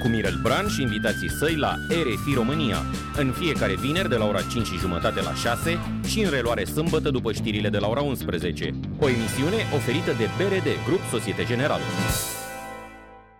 Cu 0.00 0.08
Mirel 0.08 0.38
Bran 0.42 0.68
și 0.68 0.82
invitații 0.82 1.30
săi 1.30 1.56
la 1.56 1.74
RFI 1.88 2.34
România, 2.34 2.76
în 3.16 3.30
fiecare 3.30 3.74
vineri 3.74 4.08
de 4.08 4.16
la 4.16 4.26
ora 4.26 4.42
5 4.42 4.66
și 4.66 4.78
jumătate 4.78 5.20
la 5.22 5.34
6 5.34 5.78
și 6.06 6.20
în 6.20 6.30
reluare 6.30 6.64
sâmbătă 6.64 7.10
după 7.10 7.32
știrile 7.32 7.68
de 7.68 7.78
la 7.78 7.88
ora 7.88 8.00
11. 8.00 8.74
O 8.98 9.08
emisiune 9.08 9.56
oferită 9.74 10.12
de 10.18 10.26
BRD, 10.36 10.68
Grup 10.86 11.00
Societe 11.10 11.44
Generală. 11.44 11.82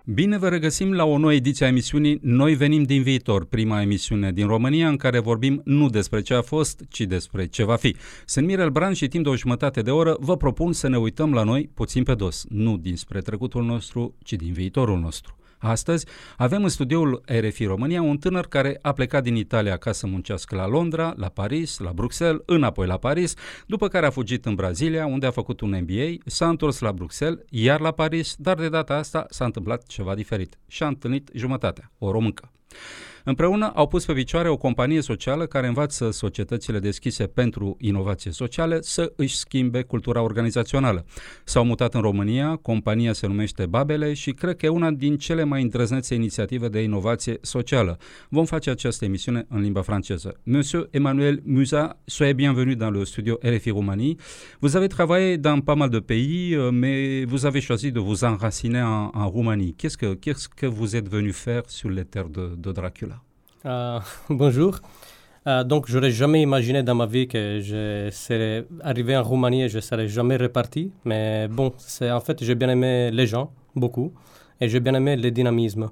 Bine 0.05 0.39
vă 0.39 0.49
regăsim 0.49 0.93
la 0.93 1.05
o 1.05 1.19
nouă 1.19 1.33
ediție 1.33 1.67
a 1.67 1.69
emisiunii 1.69 2.19
Noi 2.23 2.55
venim 2.55 2.83
din 2.83 3.03
viitor, 3.03 3.45
prima 3.45 3.83
emisiune 3.83 4.33
din 4.33 4.47
România 4.47 4.89
în 4.89 4.97
care 4.97 5.19
vorbim 5.19 5.61
nu 5.65 5.89
despre 5.89 6.21
ce 6.21 6.35
a 6.35 6.43
fost, 6.43 6.85
ci 6.89 7.01
despre 7.01 7.47
ce 7.47 7.65
va 7.65 7.77
fi. 7.77 7.97
Sunt 8.25 8.47
Mirel 8.47 8.71
Bran 8.71 8.93
și 8.93 9.09
timp 9.09 9.25
de 9.25 9.31
o 9.31 9.37
jumătate 9.37 9.83
de 9.83 9.91
oră 9.91 10.17
vă 10.19 10.37
propun 10.37 10.73
să 10.73 10.89
ne 10.89 10.99
uităm 10.99 11.33
la 11.33 11.43
noi 11.43 11.71
puțin 11.75 12.03
pe 12.03 12.15
dos, 12.15 12.45
nu 12.49 12.77
dinspre 12.77 13.21
trecutul 13.21 13.65
nostru, 13.65 14.15
ci 14.23 14.33
din 14.33 14.53
viitorul 14.53 14.99
nostru. 14.99 15.35
Astăzi 15.61 16.07
avem 16.37 16.63
în 16.63 16.69
studioul 16.69 17.23
RFI 17.27 17.65
România 17.65 18.03
un 18.03 18.19
tânăr 18.19 18.47
care 18.47 18.79
a 18.83 18.93
plecat 18.93 19.23
din 19.23 19.35
Italia 19.35 19.77
ca 19.77 19.93
să 19.93 20.07
muncească 20.07 20.55
la 20.55 20.67
Londra, 20.67 21.15
la 21.17 21.29
Paris, 21.29 21.79
la 21.79 21.93
Bruxelles, 21.93 22.43
înapoi 22.47 22.87
la 22.87 22.97
Paris, 22.97 23.35
după 23.67 23.89
care 23.89 24.07
a 24.07 24.11
fugit 24.11 24.47
în 24.47 24.55
Brazilia, 24.55 25.07
unde 25.07 25.27
a 25.27 25.31
făcut 25.31 25.61
un 25.61 25.79
MBA, 25.81 26.15
s-a 26.25 26.49
întors 26.49 26.79
la 26.79 26.93
Bruxelles, 26.93 27.39
iar 27.49 27.81
la 27.81 27.91
Paris, 27.91 28.35
dar 28.39 28.57
de 28.57 28.69
data 28.69 28.95
asta 28.95 29.27
s-a 29.31 29.45
întâmplat 29.45 29.87
ceva 29.87 30.15
diferit 30.15 30.59
și 30.67 30.83
a 30.83 30.87
întâlnit 30.87 31.31
jumătatea, 31.35 31.91
o 31.99 32.11
româncă. 32.11 32.51
Împreună 33.25 33.73
au 33.75 33.87
pus 33.87 34.05
pe 34.05 34.13
picioare 34.13 34.49
o 34.49 34.57
companie 34.57 35.01
socială 35.01 35.47
care 35.47 35.67
învață 35.67 36.11
societățile 36.11 36.79
deschise 36.79 37.27
pentru 37.27 37.77
inovație 37.81 38.31
sociale 38.31 38.79
să 38.81 39.13
își 39.17 39.37
schimbe 39.37 39.83
cultura 39.83 40.23
organizațională. 40.23 41.05
S-au 41.45 41.65
mutat 41.65 41.95
în 41.95 42.01
România, 42.01 42.57
compania 42.57 43.13
se 43.13 43.27
numește 43.27 43.67
Babele 43.67 44.13
și 44.13 44.31
cred 44.33 44.57
că 44.57 44.67
e 44.67 44.69
una 44.69 44.91
din 44.91 45.17
cele 45.17 45.45
mai 45.45 45.63
îndrăznețe 45.63 46.15
inițiative 46.15 46.69
de 46.69 46.83
inovație 46.83 47.39
socială. 47.41 47.99
Vom 48.29 48.45
face 48.45 48.71
această 48.71 49.05
emisiune 49.05 49.47
în 49.49 49.61
limba 49.61 49.83
franceză. 49.83 50.41
Monsieur 50.43 50.89
Emmanuel 50.91 51.43
Musa, 51.45 51.99
soyez 52.05 52.35
bienvenue 52.35 52.75
dans 52.75 52.97
le 52.97 53.05
studio 53.05 53.39
RFI 53.43 53.71
Roumanie. 53.71 54.17
Vous 54.59 54.77
avez 54.77 54.89
travaillé 54.89 55.37
dans 55.37 55.65
pas 55.65 55.79
mal 55.79 55.89
de 55.89 56.01
pays, 56.01 56.55
euh, 56.55 56.71
mais 56.73 57.25
vous 57.25 57.45
avez 57.45 57.61
choisi 57.61 57.91
de 57.91 58.01
vous 58.01 58.25
enraciner 58.25 58.83
en, 58.83 59.11
en 59.15 59.29
Roumanie. 59.29 59.75
Qu'est-ce 59.79 59.97
que, 59.97 60.15
qu'est-ce 60.15 60.49
que 60.49 60.67
vous 60.67 60.95
êtes 60.97 61.09
venu 61.09 61.33
faire 61.33 61.63
sur 61.67 61.91
les 61.91 62.05
terres 62.05 62.29
de, 62.29 62.55
de 62.61 62.73
Dracula 62.73 63.17
euh, 63.67 63.99
bonjour. 64.31 64.79
Euh, 65.47 65.65
donc, 65.65 65.87
j'aurais 65.89 66.11
jamais 66.11 66.43
imaginé 66.43 66.83
dans 66.83 66.95
ma 66.95 67.07
vie 67.07 67.27
que 67.27 67.61
je 67.61 68.09
serais 68.13 68.67
arrivé 68.83 69.17
en 69.17 69.23
Roumanie 69.23 69.63
et 69.63 69.69
je 69.69 69.81
serais 69.81 70.09
jamais 70.09 70.37
reparti. 70.37 70.93
Mais 71.05 71.49
bon, 71.49 71.73
c'est 71.79 72.11
en 72.11 72.21
fait, 72.21 72.43
j'ai 72.45 72.55
bien 72.55 72.69
aimé 72.69 73.11
les 73.11 73.27
gens, 73.27 73.53
beaucoup, 73.75 74.13
et 74.61 74.69
j'ai 74.69 74.81
bien 74.81 74.95
aimé 74.95 75.17
le 75.17 75.31
dynamisme. 75.31 75.91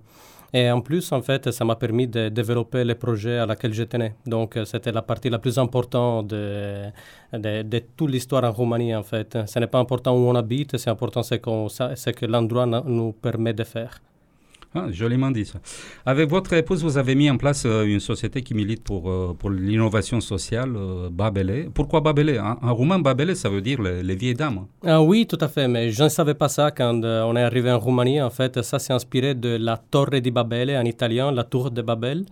Et 0.52 0.70
en 0.70 0.80
plus, 0.80 1.12
en 1.12 1.20
fait, 1.20 1.50
ça 1.50 1.64
m'a 1.64 1.76
permis 1.76 2.08
de 2.08 2.30
développer 2.30 2.82
les 2.82 2.94
projets 2.94 3.38
à 3.38 3.44
laquelle 3.44 3.74
je 3.74 3.82
tenais. 3.82 4.14
Donc, 4.26 4.56
euh, 4.56 4.64
c'était 4.64 4.92
la 4.92 5.02
partie 5.02 5.28
la 5.28 5.38
plus 5.38 5.58
importante 5.58 6.28
de, 6.28 6.84
de, 7.32 7.78
toute 7.96 8.10
l'histoire 8.10 8.44
en 8.44 8.52
Roumanie, 8.52 8.94
en 8.94 9.02
fait. 9.02 9.36
Ce 9.46 9.58
n'est 9.58 9.66
pas 9.66 9.78
important 9.78 10.14
où 10.14 10.26
on 10.28 10.34
habite, 10.34 10.78
c'est 10.78 10.90
important 10.90 11.22
ce 11.22 11.34
que 11.34 12.26
l'endroit 12.26 12.64
nous 12.66 13.12
permet 13.12 13.52
de 13.52 13.64
faire. 13.64 14.00
Ah, 14.74 14.86
joliment 14.90 15.30
dit 15.30 15.46
ça. 15.46 15.60
Avec 16.04 16.28
votre 16.28 16.52
épouse, 16.52 16.82
vous 16.82 16.98
avez 16.98 17.14
mis 17.14 17.30
en 17.30 17.38
place 17.38 17.64
euh, 17.64 17.84
une 17.84 18.00
société 18.00 18.42
qui 18.42 18.52
milite 18.52 18.84
pour, 18.84 19.10
euh, 19.10 19.34
pour 19.38 19.48
l'innovation 19.48 20.20
sociale, 20.20 20.74
euh, 20.76 21.08
Babele. 21.10 21.70
Pourquoi 21.72 22.00
Babele 22.02 22.38
en, 22.38 22.74
roumain, 22.74 22.98
Babele, 22.98 23.34
ça 23.34 23.48
veut 23.48 23.62
dire 23.62 23.80
les, 23.80 24.02
les 24.02 24.14
vieilles 24.14 24.34
dames. 24.34 24.66
Ah, 24.84 25.02
oui, 25.02 25.26
tout 25.26 25.38
à 25.40 25.48
fait, 25.48 25.68
mais 25.68 25.90
je 25.90 26.04
ne 26.04 26.08
savais 26.10 26.34
pas 26.34 26.48
ça 26.48 26.70
quand 26.70 27.02
on 27.02 27.36
est 27.36 27.42
arrivé 27.42 27.70
en 27.70 27.78
Roumanie. 27.78 28.20
En 28.20 28.30
fait, 28.30 28.62
ça 28.62 28.78
s'est 28.78 28.92
inspiré 28.92 29.34
de 29.34 29.56
la 29.56 29.78
Torre 29.78 30.20
di 30.20 30.30
Babele 30.30 30.76
en 30.76 30.84
italien, 30.84 31.32
la 31.32 31.44
tour 31.44 31.70
de 31.70 31.80
Babel. 31.80 32.26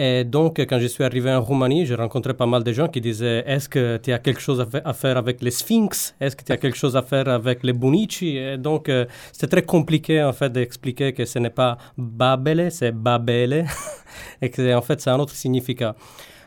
Et 0.00 0.22
donc, 0.22 0.60
quand 0.60 0.78
je 0.78 0.86
suis 0.86 1.02
arrivé 1.02 1.28
en 1.28 1.42
Roumanie, 1.42 1.84
j'ai 1.84 1.96
rencontré 1.96 2.32
pas 2.32 2.46
mal 2.46 2.62
de 2.62 2.72
gens 2.72 2.86
qui 2.86 3.00
disaient 3.00 3.42
Est-ce 3.44 3.68
que 3.68 3.96
tu 3.96 4.12
as 4.12 4.20
quelque 4.20 4.40
chose 4.40 4.64
à, 4.84 4.92
faire 4.92 5.16
avec 5.16 5.42
les 5.42 5.50
Sphinx? 5.50 6.14
Est-ce 6.20 6.36
que 6.36 6.44
tu 6.44 6.52
as 6.52 6.56
quelque 6.56 6.76
chose 6.76 6.96
à 6.96 7.02
faire 7.02 7.26
avec 7.26 7.64
les 7.64 7.72
Bunici? 7.72 8.36
Et 8.36 8.56
donc, 8.58 8.88
euh, 8.88 9.06
c'est 9.32 9.48
très 9.48 9.62
compliqué 9.62 10.22
en 10.22 10.32
fait 10.32 10.52
d'expliquer 10.52 11.12
que 11.12 11.24
ce 11.24 11.40
n'est 11.40 11.50
pas 11.50 11.78
Babele, 11.96 12.70
c'est 12.70 12.92
Babele, 12.92 13.66
et 14.40 14.50
que 14.50 14.72
en 14.72 14.82
fait, 14.82 15.00
c'est 15.00 15.10
un 15.10 15.18
autre 15.18 15.34
significat. 15.34 15.96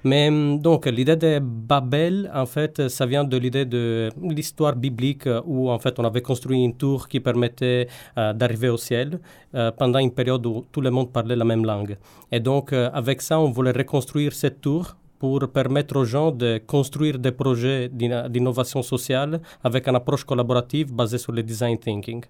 Mais 0.04 0.30
hum, 0.30 0.60
donc, 0.60 0.86
l'idée 0.88 1.16
de 1.16 1.40
Babel, 1.40 2.32
en 2.34 2.46
fait, 2.46 2.90
ça 2.90 3.06
vient 3.06 3.24
de 3.24 3.38
l'idée 3.38 3.66
de 3.66 4.10
l'histoire 4.22 4.76
biblique 4.76 5.28
où, 5.46 5.70
en 5.70 5.80
fait, 5.80 6.00
on 6.00 6.04
avait 6.04 6.22
construit 6.22 6.64
une 6.64 6.76
tour 6.76 7.08
qui 7.08 7.20
permettait 7.20 7.88
euh, 8.18 8.34
d'arriver 8.34 8.70
au 8.70 8.78
ciel 8.78 9.20
euh, 9.54 9.72
pendant 9.72 10.00
une 10.00 10.12
période 10.12 10.46
où 10.46 10.66
tout 10.72 10.82
le 10.82 10.90
monde 10.90 11.12
parlait 11.12 11.36
la 11.36 11.46
même 11.46 11.66
langue. 11.66 11.98
Et 12.32 12.40
donc, 12.40 12.74
euh, 12.74 12.90
avec 12.94 13.22
ça, 13.22 13.40
on 13.40 13.52
voulait 13.52 13.72
reconstruire 13.72 14.34
cette 14.34 14.62
tour 14.62 14.96
pour 15.20 15.40
permettre 15.52 15.98
aux 15.98 16.06
gens 16.06 16.32
de 16.32 16.60
construire 16.66 17.20
des 17.20 17.32
projets 17.32 17.90
d'innovation 17.90 18.82
sociale 18.82 19.40
avec 19.64 19.88
une 19.88 19.96
approche 19.96 20.24
collaborative 20.24 20.92
basée 20.92 21.20
sur 21.20 21.32
le 21.32 21.44
design 21.44 21.78
thinking. 21.78 22.24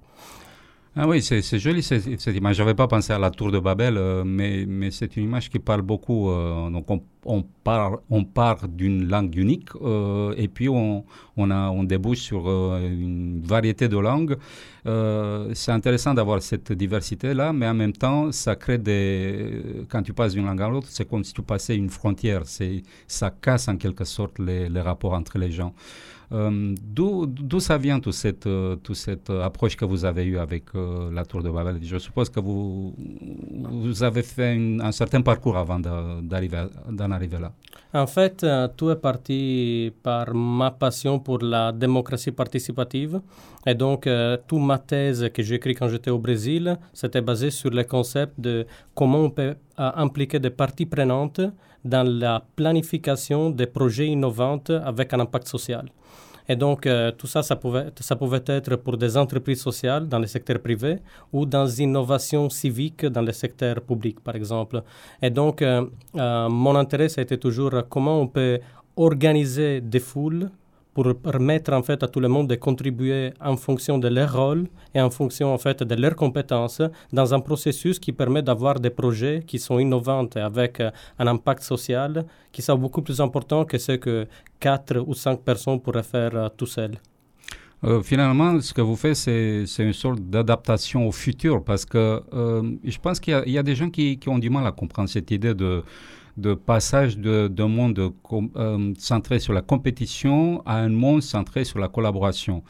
Ah 0.94 1.08
oui, 1.08 1.22
c'est 1.22 1.58
joli 1.58 1.82
cette, 1.82 2.06
image. 2.28 2.58
J'avais 2.58 2.74
pas 2.74 2.86
pensé 2.86 3.14
à 3.14 3.18
la 3.18 3.32
tour 3.32 3.50
de 3.50 3.60
Babel, 3.60 3.96
euh, 3.96 4.26
mais, 4.26 4.66
mais 4.68 4.92
c'est 4.92 5.16
une 5.16 5.24
image 5.24 5.50
qui 5.50 5.58
parle 5.58 5.84
beaucoup. 5.84 6.30
Euh, 6.30 6.70
donc 6.70 6.92
on, 6.92 7.02
on, 7.24 7.44
part, 7.44 8.00
on 8.10 8.26
d'une 8.68 9.08
langue 9.08 9.34
unique 9.38 9.70
euh, 9.82 10.34
et 10.36 10.50
puis 10.50 10.68
on, 10.68 11.06
on, 11.38 11.50
a, 11.50 11.70
on 11.70 11.86
débouche 11.86 12.20
sur 12.20 12.46
une 12.50 13.42
variété 13.42 13.88
de 13.88 13.98
langues. 13.98 14.36
C'est 14.84 15.72
intéressant 15.72 16.14
d'avoir 16.14 16.42
cette 16.42 16.74
diversité-là, 16.74 17.54
mais 17.54 17.68
en 17.70 17.74
même 17.74 17.94
temps, 17.94 18.34
ça 18.34 18.58
crée 18.58 18.78
des... 18.78 19.86
Quand 19.88 20.04
tu 20.04 20.12
passes 20.12 20.34
d'une 20.34 20.46
langue 20.46 20.62
à 20.62 20.68
l'autre, 20.68 20.88
c'est 20.90 21.08
comme 21.08 21.24
si 21.24 21.34
tu 21.34 21.42
passais 21.42 21.78
une 21.78 21.90
frontière. 21.90 22.42
Ça 23.08 23.30
casse 23.30 23.70
en 23.70 23.78
quelque 23.78 24.04
sorte 24.04 24.40
les, 24.40 24.68
les 24.68 24.82
rapports 24.82 25.14
entre 25.14 25.38
les 25.38 25.52
gens. 25.52 25.74
Euh, 26.34 26.76
D'où 26.84 27.60
ça 27.60 27.78
vient 27.78 28.00
toute 28.00 28.14
cette, 28.14 28.48
euh, 28.48 28.76
cette 28.94 29.30
approche 29.30 29.76
que 29.76 29.86
vous 29.86 30.06
avez 30.06 30.24
eue 30.24 30.38
avec 30.38 30.64
euh, 30.76 31.12
la 31.12 31.26
Tour 31.26 31.44
de 31.44 31.50
Babel? 31.50 31.80
Je 31.84 31.98
suppose 31.98 32.30
que 32.30 32.40
vous, 32.40 32.96
vous 33.72 34.04
avez 34.04 34.24
fait 34.24 34.56
un 34.82 34.92
certain 34.92 35.22
parcours 35.22 35.58
avant 35.58 35.80
d'en 35.80 37.12
arriver, 37.12 37.38
là. 37.40 37.52
En 37.94 38.08
fait, 38.08 38.44
euh, 38.44 38.70
tout 38.78 38.90
est 38.90 38.96
parti 38.96 39.92
par 40.02 40.34
ma 40.34 40.72
passion 40.72 41.20
pour 41.20 41.40
la 41.40 41.74
démocratie 41.74 42.32
participative. 42.32 43.20
Et 43.66 43.74
donc, 43.74 44.08
euh, 44.08 44.38
toute 44.48 44.62
ma 44.62 44.78
thèse 44.78 45.30
que 45.34 45.44
j'ai 45.44 45.56
écrite 45.56 45.78
quand 45.78 45.90
j'étais 45.90 46.10
au 46.10 46.18
Brésil, 46.18 46.78
c'était 46.94 47.20
basé 47.20 47.52
sur 47.52 47.70
le 47.70 47.84
concept 47.84 48.40
de 48.40 48.66
comment 48.96 49.20
on 49.20 49.30
peut 49.30 49.56
euh, 49.80 49.92
impliquer 49.96 50.40
des 50.40 50.52
parties 50.52 50.86
prenantes 50.86 51.42
dans 51.84 52.08
la 52.08 52.42
planification 52.56 53.50
des 53.50 53.68
projets 53.68 54.08
innovants 54.08 54.64
avec 54.70 55.14
un 55.14 55.20
impact 55.20 55.48
social. 55.50 55.86
Et 56.52 56.58
donc, 56.58 56.86
euh, 56.86 57.12
tout 57.12 57.28
ça, 57.28 57.42
ça 57.44 57.56
pouvait, 57.56 58.44
être 58.48 58.76
pour 58.76 58.98
des 58.98 59.16
entreprises 59.16 59.62
sociales 59.62 60.10
dans 60.10 60.20
le 60.20 60.28
secteur 60.28 60.60
privé 60.60 60.98
ou 61.32 61.46
dans 61.46 61.64
l'innovation 61.64 62.50
civique 62.50 63.06
dans 63.06 63.22
le 63.22 63.32
secteur 63.32 63.76
public, 63.80 64.20
par 64.20 64.36
exemple. 64.36 64.84
Et 65.22 65.30
donc, 65.30 65.62
euh, 65.62 65.86
euh, 66.18 66.50
mon 66.50 66.76
intérêt, 66.76 67.08
ça 67.08 67.22
a 67.22 67.24
été 67.24 67.38
toujours 67.38 67.72
comment 67.88 68.20
on 68.20 68.28
peut 68.28 68.60
organiser 68.98 69.80
des 69.80 70.02
foules 70.02 70.50
pour 70.94 71.16
permettre 71.16 71.74
en 71.74 71.84
fait 71.84 72.04
à 72.04 72.08
tout 72.08 72.20
le 72.20 72.28
monde 72.28 72.48
de 72.50 72.56
contribuer 72.56 73.34
en 73.40 73.56
fonction 73.56 73.98
de 73.98 74.08
leur 74.08 74.34
rôle 74.34 74.68
et 74.94 75.02
en 75.02 75.10
fonction 75.10 75.54
en 75.54 75.58
fait 75.58 75.84
de 75.84 75.96
leurs 75.96 76.16
compétences 76.16 76.82
dans 77.14 77.34
un 77.34 77.40
processus 77.40 78.00
qui 78.00 78.12
permet 78.12 78.42
d'avoir 78.42 78.80
des 78.80 78.90
projets 78.90 79.44
qui 79.46 79.60
sont 79.60 79.80
innovants 79.80 80.28
et 80.36 80.40
avec 80.40 80.80
euh, 80.80 80.92
un 81.20 81.28
impact 81.28 81.64
social 81.64 82.26
qui 82.52 82.62
sont 82.62 82.78
beaucoup 82.78 83.02
plus 83.02 83.22
important 83.22 83.64
que 83.64 83.78
ce 83.78 83.94
que 83.94 84.28
quatre 84.60 84.98
ou 85.00 85.14
cinq 85.14 85.42
personnes 85.42 85.80
pourraient 85.80 86.04
faire 86.04 86.36
euh, 86.36 86.50
tout 86.56 86.66
seuls. 86.66 86.98
Euh, 87.84 88.04
finalement, 88.04 88.60
ce 88.62 88.74
que 88.74 88.82
vous 88.82 88.96
faites, 88.96 89.16
c'est 89.16 89.66
une 89.80 89.94
sorte 89.94 90.20
d'adaptation 90.20 91.08
au 91.08 91.12
futur 91.12 91.64
parce 91.64 91.84
que 91.84 92.22
je 92.84 92.98
pense 93.00 93.20
qu'il 93.20 93.44
y, 93.48 93.58
a 93.58 93.64
des 93.64 93.76
gens 93.76 93.90
qui, 93.90 94.20
ont 94.28 94.38
du 94.38 94.52
mal 94.52 94.68
à 94.68 94.72
comprendre 94.72 95.10
cette 95.10 95.32
idée 95.32 95.56
de 95.56 95.84
de 96.38 96.54
passage 96.54 97.18
d'un 97.18 97.68
monde 97.68 98.14
euh, 98.56 98.94
centré 98.98 99.40
sur 99.40 99.54
la 99.54 99.62
compétition 99.62 100.62
à 100.66 100.78
un 100.78 100.90
monde 100.90 101.22
centré 101.22 101.64
sur 101.66 101.80
la 101.80 101.88
collaboration. 101.88 102.64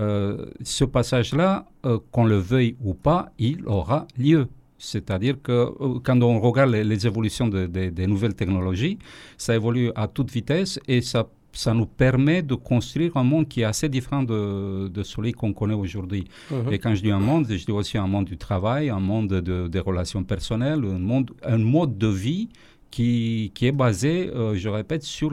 Euh, 0.00 0.46
ce 0.62 0.84
passage-là, 0.84 1.66
euh, 1.86 1.98
qu'on 2.10 2.24
le 2.24 2.36
veuille 2.36 2.76
ou 2.82 2.94
pas, 2.94 3.30
il 3.38 3.64
aura 3.66 4.06
lieu. 4.18 4.48
C'est-à-dire 4.76 5.36
que 5.40 5.52
euh, 5.52 6.00
quand 6.02 6.20
on 6.22 6.40
regarde 6.40 6.70
les, 6.70 7.06
évolutions 7.06 7.48
des 7.48 8.06
nouvelles 8.06 8.34
technologies, 8.34 8.98
ça 9.38 9.54
évolue 9.54 9.92
à 9.94 10.08
toute 10.08 10.30
vitesse 10.32 10.80
et 10.88 11.00
ça, 11.00 11.28
ça 11.52 11.72
nous 11.74 11.86
permet 11.86 12.42
de 12.42 12.56
construire 12.56 13.16
un 13.16 13.22
monde 13.22 13.46
qui 13.46 13.60
est 13.60 13.64
assez 13.64 13.88
différent 13.88 14.24
de, 14.24 14.88
de 14.88 15.02
celui 15.04 15.32
qu'on 15.32 15.52
connaît 15.52 15.74
aujourd'hui. 15.74 16.24
Mhm. 16.50 16.72
Et 16.72 16.78
quand 16.80 16.94
je 16.96 17.02
dis 17.02 17.12
un 17.12 17.20
monde, 17.20 17.46
je 17.48 17.64
dis 17.64 17.72
aussi 17.72 17.96
un 17.96 18.08
monde 18.08 18.24
du 18.24 18.36
travail, 18.36 18.90
un 18.90 19.00
monde 19.00 19.28
de, 19.28 19.68
des 19.68 19.80
relations 19.80 20.24
personnelles, 20.24 20.84
un, 20.84 20.98
monde, 20.98 21.30
un 21.44 21.58
mode 21.58 21.96
de 21.96 22.08
vie 22.08 22.48
qui, 22.94 23.66
est 23.68 23.72
basé, 23.72 24.30
euh, 24.30 24.54
je 24.54 24.68
répète, 24.68 25.02
sur 25.02 25.30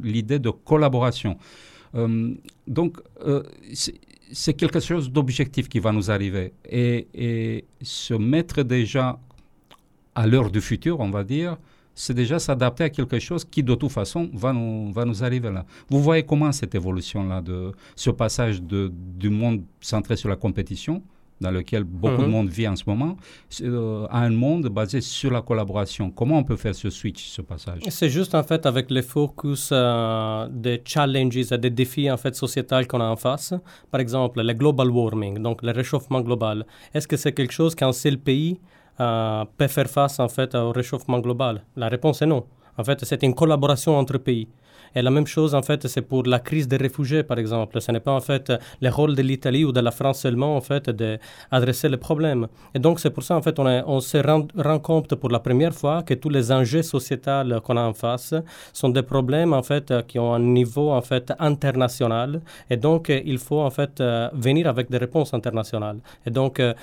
l'idée 0.00 0.38
de 0.38 0.50
collaboration. 0.50 1.36
Euh, 1.96 2.34
donc, 2.68 2.98
c'est 4.32 4.54
quelque 4.54 4.78
chose 4.78 5.10
d'objectif 5.10 5.68
qui 5.68 5.80
va 5.80 5.90
nous 5.90 6.10
arriver. 6.10 6.52
Et, 6.70 7.64
se 7.82 8.14
mettre 8.14 8.62
déjà 8.62 9.18
à 10.14 10.26
l'heure 10.26 10.50
du 10.50 10.60
futur, 10.60 11.00
on 11.00 11.10
va 11.10 11.24
dire, 11.24 11.56
c'est 11.96 12.14
déjà 12.14 12.38
s'adapter 12.38 12.84
à 12.84 12.90
quelque 12.90 13.18
chose 13.18 13.44
qui, 13.44 13.62
de 13.64 13.74
toute 13.74 13.90
façon, 13.90 14.30
va 14.32 14.52
nous, 14.52 14.92
va 14.92 15.04
nous 15.04 15.24
arriver 15.24 15.50
là. 15.50 15.66
Vous 15.88 16.00
voyez 16.00 16.22
comment 16.22 16.52
cette 16.52 16.74
évolution-là, 16.76 17.42
ce 17.96 18.10
passage 18.10 18.62
de, 18.62 18.92
du 18.94 19.30
monde 19.30 19.62
centré 19.80 20.14
sur 20.16 20.28
la 20.28 20.36
compétition 20.36 21.02
dans 21.40 21.50
lequel 21.50 21.84
beaucoup 21.84 22.22
de 22.22 22.26
mhm. 22.26 22.30
monde 22.30 22.48
vit 22.48 22.68
en 22.68 22.76
ce 22.76 22.84
moment, 22.86 23.16
euh, 23.62 24.06
à 24.10 24.20
un 24.20 24.30
monde 24.30 24.68
basé 24.68 25.00
sur 25.00 25.30
la 25.30 25.42
collaboration. 25.42 26.10
Comment 26.10 26.38
on 26.38 26.44
peut 26.44 26.56
faire 26.56 26.74
ce 26.74 26.90
switch, 26.90 27.28
ce 27.28 27.42
passage? 27.42 27.80
C'est 27.88 28.10
juste 28.10 28.34
en 28.34 28.42
fait 28.42 28.66
avec 28.66 28.90
le 28.90 29.02
focus 29.02 29.70
euh, 29.72 30.48
des 30.50 30.82
challenges 30.84 31.36
et 31.36 31.58
des 31.58 31.70
défis 31.70 32.10
en 32.10 32.16
fait 32.16 32.34
sociétals 32.34 32.86
qu'on 32.86 33.00
a 33.00 33.06
en 33.06 33.16
face. 33.16 33.54
Par 33.90 34.00
exemple, 34.00 34.42
le 34.42 34.52
global 34.52 34.90
warming, 34.90 35.38
donc 35.38 35.62
le 35.62 35.72
réchauffement 35.72 36.20
global. 36.20 36.66
Est-ce 36.92 37.08
que 37.08 37.16
c'est 37.16 37.32
quelque 37.32 37.52
chose 37.52 37.74
qu'un 37.74 37.92
seul 37.92 38.18
pays 38.18 38.60
euh, 39.00 39.44
peut 39.56 39.68
faire 39.68 39.88
face 39.88 40.20
en 40.20 40.28
fait 40.28 40.54
au 40.54 40.72
réchauffement 40.72 41.20
global? 41.20 41.64
La 41.76 41.88
réponse 41.88 42.20
est 42.22 42.26
non. 42.26 42.44
En 42.76 42.84
fait, 42.84 43.04
c'est 43.04 43.22
une 43.22 43.34
collaboration 43.34 43.96
entre 43.96 44.18
pays. 44.18 44.48
Et 44.94 45.02
la 45.02 45.10
même 45.10 45.26
chose, 45.26 45.54
en 45.54 45.62
fait, 45.62 45.86
c'est 45.86 46.02
pour 46.02 46.24
la 46.24 46.38
crise 46.38 46.68
des 46.68 46.76
réfugiés, 46.76 47.22
par 47.22 47.38
exemple. 47.38 47.80
Ce 47.80 47.92
n'est 47.92 48.00
pas, 48.00 48.12
en 48.12 48.20
fait, 48.20 48.52
le 48.80 48.88
rôle 48.90 49.14
de 49.14 49.22
l'Italie 49.22 49.64
ou 49.64 49.72
de 49.72 49.80
la 49.80 49.90
France 49.90 50.20
seulement, 50.20 50.56
en 50.56 50.60
fait, 50.60 50.90
d'adresser 50.90 51.88
le 51.88 51.96
problème. 51.96 52.48
Et 52.74 52.78
donc, 52.78 53.00
c'est 53.00 53.10
pour 53.10 53.22
ça, 53.22 53.36
en 53.36 53.42
fait, 53.42 53.58
on, 53.58 54.00
se 54.00 54.18
rend, 54.18 54.78
compte 54.80 55.14
pour 55.14 55.30
la 55.30 55.40
première 55.40 55.74
fois 55.74 56.02
que 56.02 56.14
tous 56.14 56.30
les 56.30 56.50
enjeux 56.52 56.82
sociétals 56.82 57.60
qu'on 57.62 57.76
a 57.76 57.82
en 57.82 57.94
face 57.94 58.34
sont 58.72 58.88
des 58.88 59.02
problèmes, 59.02 59.52
en 59.52 59.62
fait, 59.62 59.92
qui 60.06 60.18
ont 60.18 60.34
un 60.34 60.40
niveau, 60.40 60.90
en 60.90 61.02
fait, 61.02 61.32
international. 61.38 62.40
Et 62.68 62.76
donc, 62.76 63.08
il 63.08 63.38
faut, 63.38 63.60
en 63.60 63.70
fait, 63.70 64.00
euh, 64.00 64.28
venir 64.32 64.66
avec 64.68 64.90
des 64.90 64.98
réponses 64.98 65.34
internationales. 65.34 65.98
Et 66.26 66.30
donc, 66.30 66.60
euh, 66.60 66.74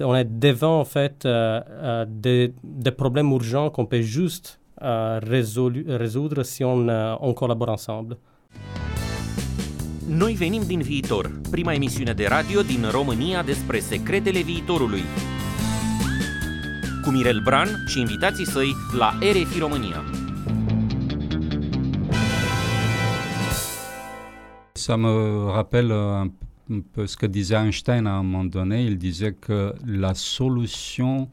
on 0.00 0.14
est 0.14 0.24
devant, 0.24 0.80
en 0.80 0.84
fait, 0.84 1.24
euh, 1.24 2.04
des 2.08 2.90
problèmes 2.90 3.30
urgents 3.30 3.70
qu'on 3.70 3.86
peut 3.86 4.02
juste 4.02 4.58
uh, 4.82 5.18
résoudre 5.96 6.42
si 6.42 6.62
on, 6.62 6.88
uh, 6.88 7.16
on 7.20 7.32
collabore 7.32 7.70
ensemble. 7.70 8.18
Noi 10.08 10.32
venim 10.32 10.62
din 10.66 10.80
viitor, 10.80 11.40
prima 11.50 11.72
emisiune 11.72 12.12
de 12.12 12.26
radio 12.26 12.62
din 12.62 12.84
România 12.90 13.42
despre 13.42 13.78
secretele 13.78 14.40
viitorului. 14.40 15.02
Cu 17.02 17.10
Mirel 17.10 17.40
Bran 17.44 17.68
și 17.86 18.00
invitații 18.00 18.46
săi 18.46 18.74
la 18.98 19.18
RFI 19.20 19.58
România. 19.58 20.04
Ça 24.74 24.96
me 24.96 25.10
rappelle 25.52 25.94
un 26.68 26.82
peu 26.92 27.06
ce 27.06 27.16
que 27.16 27.26
disait 27.26 27.56
Einstein 27.56 28.06
à 28.06 28.18
un 28.18 28.26
moment 28.26 28.50
donné. 28.50 28.82
Il 28.82 28.96
disait 28.96 29.36
que 29.46 29.74
la 29.86 30.12
solution 30.14 31.28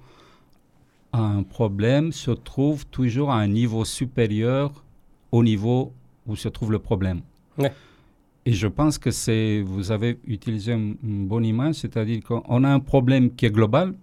un 1.13 1.43
problème 1.43 2.11
se 2.11 2.31
trouve 2.31 2.85
toujours 2.85 3.31
à 3.31 3.37
un 3.39 3.47
niveau 3.47 3.85
supérieur 3.85 4.83
au 5.31 5.43
niveau 5.43 5.93
où 6.27 6.35
se 6.35 6.49
trouve 6.49 6.71
le 6.71 6.79
problème. 6.79 7.21
Et 8.45 8.53
je 8.53 8.67
pense 8.67 8.97
que 8.97 9.11
c'est, 9.11 9.61
vous 9.61 9.91
avez 9.91 10.17
utilisé 10.25 10.73
une, 10.73 11.27
bonne 11.27 11.45
image, 11.45 11.75
c'est-à-dire 11.75 12.23
qu'on 12.23 12.63
a 12.63 12.69
un 12.69 12.79
problème 12.79 13.35
qui 13.35 13.45
est 13.45 13.51
global, 13.51 13.93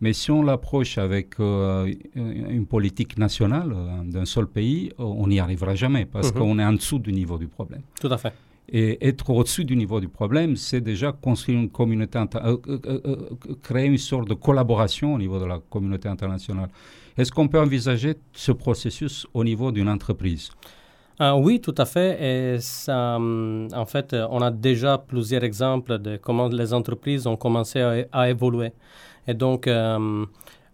mais 0.00 0.12
si 0.12 0.30
on 0.30 0.42
l'approche 0.42 0.98
avec 0.98 1.38
euh, 1.38 1.92
une 2.14 2.66
politique 2.66 3.16
nationale 3.18 3.72
euh, 3.72 4.02
d'un 4.04 4.24
seul 4.24 4.46
pays, 4.46 4.90
on 4.98 5.28
n'y 5.28 5.38
arrivera 5.38 5.74
jamais 5.74 6.06
parce 6.06 6.32
mhm. 6.32 6.38
qu'on 6.38 6.58
est 6.58 6.64
en 6.64 6.72
dessous 6.72 6.98
du 6.98 7.12
niveau 7.12 7.38
du 7.38 7.46
problème. 7.46 7.82
Tout 8.00 8.08
à 8.08 8.18
fait. 8.18 8.32
Et 8.68 9.06
être 9.06 9.28
au-dessus 9.28 9.64
du 9.64 9.76
niveau 9.76 10.00
du 10.00 10.08
problème, 10.08 10.56
c'est 10.56 10.80
déjà 10.80 11.12
construire 11.12 11.58
une 11.58 11.70
communauté, 11.70 12.18
euh, 12.18 12.56
euh, 12.68 12.78
euh, 13.04 13.16
créer 13.62 13.86
une 13.86 13.98
sorte 13.98 14.28
de 14.28 14.34
collaboration 14.34 15.14
au 15.14 15.18
niveau 15.18 15.38
de 15.38 15.44
la 15.44 15.58
communauté 15.68 16.08
internationale. 16.08 16.70
Est-ce 17.16 17.30
qu'on 17.30 17.46
peut 17.46 17.60
envisager 17.60 18.14
ce 18.32 18.52
processus 18.52 19.26
au 19.34 19.44
niveau 19.44 19.70
d'une 19.70 19.88
entreprise? 19.88 20.50
Oui, 21.20 21.60
tout 21.60 21.74
à 21.78 21.84
fait. 21.84 22.58
Hum, 22.88 23.68
en 23.72 23.86
fait, 23.86 24.16
on 24.30 24.40
a 24.40 24.50
déjà 24.50 24.98
plusieurs 24.98 25.44
exemples 25.44 25.98
de 25.98 26.16
comment 26.16 26.48
les 26.48 26.74
entreprises 26.74 27.28
ont 27.28 27.36
commencé 27.36 28.06
à, 28.10 28.28
évoluer. 28.28 28.72
Et 29.28 29.34
donc, 29.34 29.68
hum, 29.68 30.26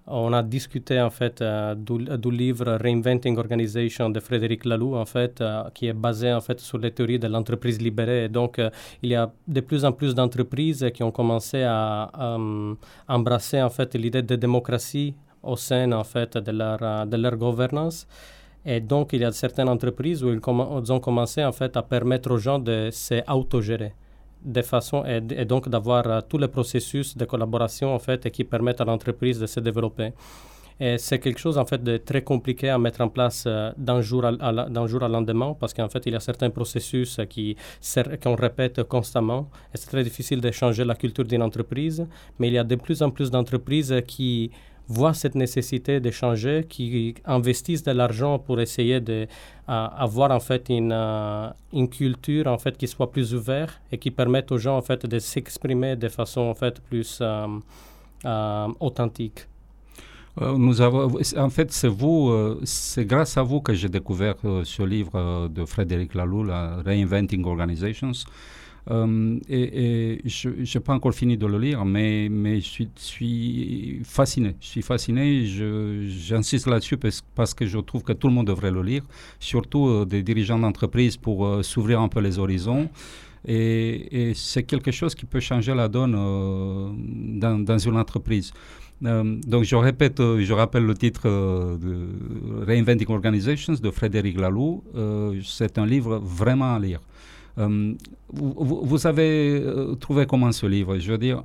on 0.07 0.33
a 0.33 0.43
discuté 0.43 1.01
en 1.01 1.11
fait 1.11 1.41
euh, 1.41 1.75
du, 1.75 2.31
livre 2.31 2.79
Reinventing 2.81 3.37
Organization 3.39 4.11
de 4.11 4.21
Frédéric 4.21 4.65
Laloux 4.65 4.95
en 4.95 5.05
fait 5.05 5.41
euh, 5.41 5.65
qui 5.75 5.87
est 5.87 5.93
basé 5.93 6.33
en 6.33 6.41
fait 6.41 6.61
sur 6.61 6.79
les 6.79 6.91
théories 6.91 7.19
de 7.19 7.29
l'entreprise 7.29 7.81
libérée. 7.81 8.29
Donc 8.29 8.59
euh, 8.59 8.71
il 9.03 9.11
y 9.11 9.15
a 9.15 9.31
de 9.47 9.61
plus 9.61 9.85
en 9.85 9.93
plus 9.93 10.15
d'entreprises 10.15 10.87
qui 10.95 11.03
ont 11.03 11.11
commencé 11.13 11.63
à 11.63 12.11
embrasser 13.09 13.63
en 13.63 13.71
fait 13.71 13.95
l'idée 13.95 14.23
de 14.23 14.37
démocratie 14.37 15.15
au 15.43 15.57
sein 15.57 15.93
en 15.93 16.05
fait 16.05 16.37
de 16.37 16.53
leur 16.53 17.07
de 17.07 17.17
leur 17.17 17.37
gouvernance. 17.37 18.07
Et 18.65 18.81
donc 18.81 19.13
il 19.13 19.21
y 19.21 19.25
a 19.25 19.33
certaines 19.33 19.69
entreprises 19.69 20.23
où 20.23 20.29
ils, 20.29 20.41
ils 20.41 20.93
ont 20.93 21.01
commencé 21.01 21.45
en 21.45 21.53
fait 21.53 21.77
à 21.77 21.83
permettre 21.83 22.31
aux 22.33 22.39
gens 22.39 22.59
de 22.59 22.91
s'autogérer 22.93 23.95
de 24.43 24.63
façon 24.63 25.05
et, 25.05 25.45
donc 25.45 25.69
d'avoir 25.69 26.07
euh, 26.07 26.21
tous 26.29 26.39
les 26.39 26.49
processus 26.49 27.17
de 27.17 27.25
collaboration 27.25 27.95
en 27.95 27.99
fait 27.99 28.31
qui 28.31 28.45
permettent 28.45 28.81
à 28.81 28.85
l'entreprise 28.85 29.39
de 29.39 29.47
se 29.47 29.61
développer. 29.61 30.13
Et 30.83 30.97
c'est 30.97 31.19
quelque 31.19 31.39
chose 31.39 31.59
en 31.59 31.67
fait 31.67 31.83
de 31.85 31.99
très 31.99 32.23
compliqué 32.23 32.71
à 32.71 32.79
mettre 32.79 33.03
en 33.03 33.09
place 33.09 33.45
euh, 33.47 33.71
d'un 33.77 34.01
jour 34.01 34.25
à, 34.25 34.33
d'un 34.33 34.87
jour 34.87 35.03
à 35.03 35.09
lendemain 35.09 35.55
parce 35.61 35.75
qu'en 35.75 35.91
fait 35.91 36.07
il 36.07 36.15
y 36.15 36.17
a 36.17 36.21
certains 36.21 36.49
processus 36.49 37.21
qui 37.29 37.55
qu'on 38.23 38.35
répète 38.35 38.83
constamment 38.85 39.51
et 39.75 39.77
c'est 39.77 39.91
très 39.91 40.03
difficile 40.03 40.41
de 40.41 40.51
changer 40.51 40.85
la 40.85 40.95
culture 40.95 41.25
d'une 41.25 41.43
entreprise. 41.43 42.07
Mais 42.39 42.49
il 42.49 42.55
y 42.55 42.59
a 42.59 42.65
de 42.65 42.77
plus 42.77 43.03
en 43.03 43.11
plus 43.11 43.31
d'entreprises 43.31 43.95
qui 44.07 44.51
voient 44.91 45.15
cette 45.15 45.37
nécessité 45.37 46.01
de 46.01 46.11
changer, 46.11 46.67
qui 46.69 47.15
investissent 47.25 47.85
de 47.85 47.93
l'argent 47.93 48.39
pour 48.41 48.61
essayer 48.61 49.01
d'avoir 49.01 50.33
en 50.33 50.41
fait 50.41 50.69
une, 50.69 50.93
euh, 50.93 51.49
une, 51.73 51.89
culture 51.89 52.49
en 52.49 52.59
fait 52.59 52.77
qui 52.77 52.89
soit 52.89 53.11
plus 53.11 53.33
ouverte 53.33 53.81
et 53.93 53.99
qui 53.99 54.11
permette 54.11 54.51
aux 54.51 54.59
gens 54.59 54.77
en 54.77 54.83
fait 54.83 55.07
de 55.07 55.19
s'exprimer 55.21 55.95
de 55.95 56.09
façon 56.09 56.41
en 56.41 56.55
fait 56.55 56.81
plus 56.81 57.21
euh, 57.23 57.47
euh, 58.25 58.67
authentique. 58.81 59.47
Nous 60.41 60.81
avons, 60.81 61.19
en 61.37 61.51
fait, 61.51 61.71
c'est 61.73 61.89
vous, 61.89 62.33
c'est 62.65 63.05
grâce 63.05 63.37
à 63.37 63.43
vous 63.43 63.61
que 63.61 63.75
j'ai 63.75 63.89
découvert 63.89 64.37
ce 64.65 64.83
livre 64.83 65.49
de 65.49 65.65
Frédéric 65.65 66.15
Laloux, 66.15 66.45
la 66.45 66.77
Reinventing 66.87 67.45
Organizations. 67.45 68.13
Euh, 68.91 69.39
et, 69.49 70.21
je 70.25 70.49
n'ai 70.49 70.83
pas 70.83 70.95
encore 70.95 71.15
fini 71.15 71.37
de 71.37 71.47
le 71.47 71.59
lire, 71.59 71.85
mais, 71.85 72.29
je 72.61 72.85
suis, 72.97 74.01
fasciné. 74.05 74.57
Je 74.61 74.67
suis 74.67 74.83
fasciné. 74.83 75.45
J'insiste 75.47 76.67
là-dessus 76.67 76.97
parce, 76.97 77.55
que 77.55 77.67
je 77.67 77.79
trouve 77.79 78.03
que 78.03 78.13
tout 78.13 78.29
le 78.29 78.35
monde 78.35 78.47
devrait 78.47 78.71
le 78.71 78.83
lire, 78.83 79.03
surtout 79.39 79.89
euh, 79.89 80.05
des 80.05 80.23
dirigeants 80.23 80.59
d'entreprise 80.59 81.17
pour 81.17 81.47
euh, 81.47 81.63
s'ouvrir 81.63 82.01
un 82.01 82.09
peu 82.09 82.21
les 82.21 82.39
horizons. 82.39 82.89
Et, 83.47 84.33
c'est 84.35 84.65
quelque 84.65 84.91
chose 84.91 85.15
qui 85.15 85.25
peut 85.25 85.41
changer 85.41 85.75
la 85.75 85.89
donne 85.89 86.13
dans, 86.13 87.59
dans, 87.59 87.79
une 87.79 87.97
entreprise. 87.97 88.53
donc 89.01 89.65
je 89.65 89.77
répète, 89.77 90.19
je 90.19 90.53
rappelle 90.53 90.85
le 90.85 90.95
titre 90.95 91.23
de 91.27 92.09
Reinventing 92.67 93.09
Organizations 93.09 93.73
de 93.73 93.91
Frédéric 93.91 94.39
Laloux. 94.39 94.85
c'est 95.43 95.79
un 95.79 95.87
livre 95.87 96.19
vraiment 96.23 96.75
à 96.75 96.79
lire. 96.79 97.01
Euh, 97.59 97.95
vous, 98.33 99.07
avez 99.07 99.61
euh, 99.61 99.95
trouvé 99.95 100.27
comment 100.27 100.53
ce 100.53 100.67
livre? 100.67 100.99
Je 100.99 101.11
veux 101.13 101.19
dire, 101.19 101.43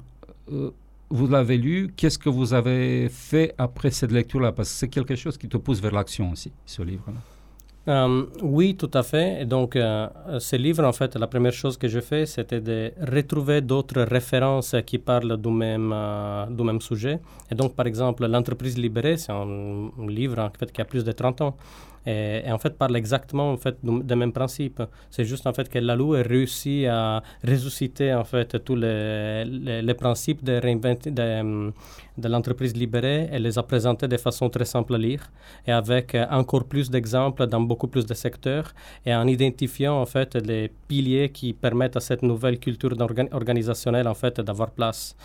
euh, 0.52 0.72
vous 1.10 1.28
l'avez 1.28 1.58
lu, 1.58 1.92
qu'est-ce 1.96 2.18
que 2.18 2.30
vous 2.30 2.54
avez 2.54 3.10
fait 3.10 3.54
après 3.58 3.92
cette 3.92 4.12
lecture-là? 4.12 4.52
Parce 4.52 4.70
que 4.70 4.76
c'est 4.76 4.88
quelque 4.88 5.16
chose 5.16 5.38
qui 5.38 5.48
te 5.48 5.58
pousse 5.58 5.82
vers 5.82 5.94
l'action 5.94 6.32
aussi, 6.32 6.52
ce 6.66 6.82
livre-là. 6.82 7.20
oui, 8.42 8.76
tout 8.76 8.90
à 8.94 9.04
fait. 9.04 9.42
Et 9.42 9.46
donc, 9.46 9.74
ce 9.76 10.56
livre, 10.56 10.84
en 10.84 10.94
fait, 10.94 11.16
la 11.16 11.28
première 11.28 11.54
chose 11.54 11.78
que 11.78 11.88
j'ai 11.88 12.02
fait, 12.02 12.26
c'était 12.26 12.62
de 12.62 12.92
retrouver 13.00 13.62
d'autres 13.62 14.02
références 14.02 14.76
qui 14.86 14.98
parlent 14.98 15.38
du 15.38 15.50
même, 15.50 15.94
du 16.50 16.64
même 16.64 16.82
sujet. 16.82 17.20
Et 17.52 17.56
donc, 17.56 17.76
par 17.76 17.86
exemple, 17.88 18.26
L'entreprise 18.26 18.78
libérée, 18.78 19.18
c'est 19.18 19.32
un 19.32 19.92
livre 20.08 20.40
en 20.40 20.50
fait, 20.58 20.72
qui 20.72 20.82
a 20.82 20.86
plus 20.86 21.04
de 21.04 21.12
30 21.12 21.42
ans. 21.42 21.56
Et, 22.06 22.52
en 22.52 22.58
fait 22.58 22.78
parle 22.78 22.96
exactement 22.96 23.52
en 23.52 23.58
fait 23.58 23.78
des 23.84 24.16
mêmes 24.16 24.32
principes. 24.34 24.82
C'est 25.10 25.26
juste 25.26 25.48
en 25.48 25.54
fait 25.54 25.70
que 25.70 25.80
Lalou 25.80 26.14
a 26.16 26.22
réussi 26.22 26.86
à 26.88 27.22
ressusciter 27.48 28.14
en 28.14 28.24
fait 28.24 28.64
tous 28.64 28.76
les, 28.76 29.46
les, 29.46 29.94
principes 29.94 30.44
de, 30.44 30.60
de, 30.60 31.74
de 32.18 32.28
l'entreprise 32.28 32.76
libérée 32.76 33.30
et 33.32 33.40
les 33.40 33.58
a 33.58 33.64
présentés 33.64 34.08
de 34.08 34.18
façon 34.18 34.50
très 34.50 34.66
simple 34.66 34.96
à 34.96 34.98
lire 34.98 35.32
et 35.66 35.72
avec 35.72 36.16
encore 36.30 36.66
plus 36.66 36.90
d'exemples 36.90 37.48
dans 37.48 37.62
beaucoup 37.62 37.88
plus 37.88 38.06
de 38.06 38.14
secteurs 38.14 38.74
et 39.06 39.14
en 39.14 39.28
identifiant 39.28 40.02
en 40.02 40.06
fait 40.06 40.36
les 40.36 40.72
piliers 40.88 41.30
qui 41.30 41.54
permettent 41.54 41.98
à 41.98 42.02
cette 42.02 42.24
nouvelle 42.24 42.60
culture 42.60 42.96
organisationnelle 43.32 44.08
en 44.08 44.14
fait 44.14 44.40
d'avoir 44.42 44.72
place. 44.72 45.16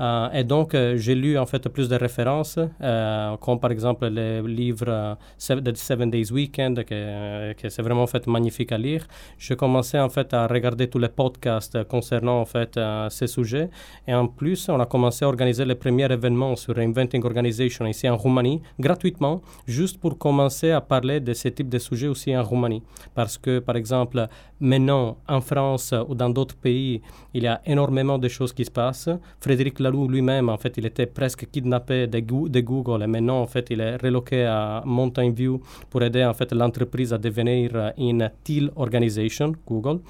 Euh, 0.00 0.30
et 0.32 0.44
donc, 0.44 0.74
euh, 0.74 0.96
j'ai 0.96 1.14
lu 1.14 1.36
en 1.38 1.46
fait 1.46 1.68
plus 1.68 1.88
de 1.88 1.96
références, 1.96 2.58
euh, 2.58 3.36
comme 3.38 3.58
par 3.58 3.72
exemple 3.72 4.08
le 4.08 4.46
livre 4.46 5.16
The 5.38 5.76
Seven 5.76 6.10
Days 6.10 6.30
Weekend, 6.32 6.84
que, 6.84 7.52
que 7.54 7.68
c'est 7.68 7.82
vraiment 7.82 8.02
en 8.02 8.06
fait 8.06 8.26
magnifique 8.26 8.72
à 8.72 8.78
lire. 8.78 9.06
J'ai 9.38 9.56
commencé 9.56 9.98
en 9.98 10.08
fait 10.08 10.32
à 10.34 10.46
regarder 10.46 10.88
tous 10.88 10.98
les 10.98 11.08
podcasts 11.08 11.82
concernant 11.84 12.40
en 12.40 12.44
fait 12.44 12.78
ces 13.10 13.26
sujets. 13.26 13.70
Et 14.06 14.14
en 14.14 14.26
plus, 14.28 14.68
on 14.68 14.78
a 14.80 14.86
commencé 14.86 15.24
à 15.24 15.28
organiser 15.28 15.64
les 15.64 15.74
premiers 15.74 16.10
événements 16.12 16.54
sur 16.56 16.78
Inventing 16.78 17.24
Organization 17.24 17.86
ici 17.86 18.08
en 18.08 18.16
Roumanie, 18.16 18.62
gratuitement, 18.78 19.42
juste 19.66 19.98
pour 19.98 20.16
commencer 20.18 20.70
à 20.70 20.80
parler 20.80 21.20
de 21.20 21.32
ce 21.32 21.48
type 21.48 21.68
de 21.68 21.78
sujets 21.78 22.08
aussi 22.08 22.36
en 22.36 22.42
Roumanie. 22.42 22.82
Parce 23.14 23.36
que, 23.36 23.58
par 23.58 23.76
exemple, 23.76 24.28
maintenant, 24.60 25.16
en 25.28 25.40
France 25.40 25.94
ou 26.08 26.14
dans 26.14 26.30
d'autres 26.30 26.56
pays, 26.56 27.00
il 27.34 27.42
y 27.42 27.46
a 27.46 27.60
énormément 27.66 28.18
de 28.18 28.28
choses 28.28 28.52
qui 28.52 28.64
se 28.64 28.70
passent. 28.70 29.10
Frédéric 29.40 29.80
lui-même, 29.90 30.48
en 30.48 30.56
fait, 30.56 30.74
il 30.76 30.86
était 30.86 31.06
presque 31.06 31.48
kidnappé 31.50 32.06
de, 32.06 32.20
Google 32.60 33.02
et 33.02 33.06
maintenant, 33.06 33.40
en 33.40 33.46
fait, 33.46 33.66
il 33.70 33.80
est 33.80 33.96
reloqué 33.96 34.44
à 34.44 34.82
Mountain 34.84 35.30
View 35.30 35.60
pour 35.90 36.02
aider, 36.02 36.24
en 36.24 36.34
fait, 36.34 36.52
l'entreprise 36.52 37.12
à 37.12 37.18
devenir 37.18 37.92
une 37.98 38.30
Teal 38.44 38.70
Organization, 38.76 39.52
Google. 39.66 40.00